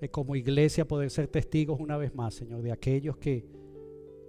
[0.00, 3.44] De como iglesia poder ser testigos una vez más, Señor, de aquellos que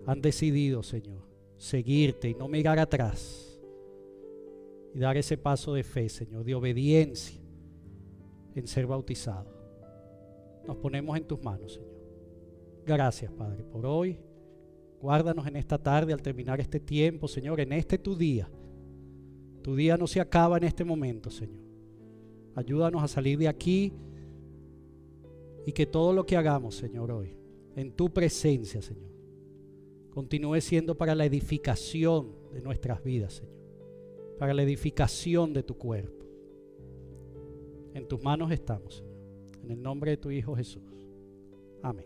[0.05, 1.21] han decidido, Señor,
[1.57, 3.61] seguirte y no mirar atrás.
[4.93, 7.39] Y dar ese paso de fe, Señor, de obediencia
[8.55, 9.53] en ser bautizado.
[10.65, 11.89] Nos ponemos en tus manos, Señor.
[12.85, 14.19] Gracias, Padre, por hoy.
[14.99, 18.49] Guárdanos en esta tarde al terminar este tiempo, Señor, en este tu día.
[19.61, 21.63] Tu día no se acaba en este momento, Señor.
[22.55, 23.93] Ayúdanos a salir de aquí
[25.65, 27.35] y que todo lo que hagamos, Señor, hoy,
[27.75, 29.09] en tu presencia, Señor,
[30.09, 33.55] continúe siendo para la edificación de nuestras vidas, Señor,
[34.37, 36.25] para la edificación de tu cuerpo.
[37.93, 39.09] En tus manos estamos, Señor.
[39.63, 40.83] En el nombre de tu Hijo Jesús.
[41.81, 42.05] Amén.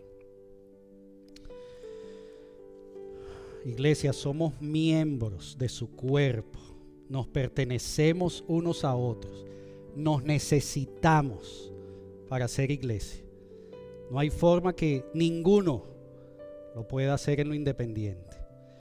[3.64, 6.58] Iglesia, somos miembros de su cuerpo.
[7.08, 9.46] Nos pertenecemos unos a otros.
[9.96, 11.72] Nos necesitamos
[12.28, 13.23] para ser iglesia.
[14.10, 15.84] No hay forma que ninguno
[16.74, 18.33] lo pueda hacer en lo independiente.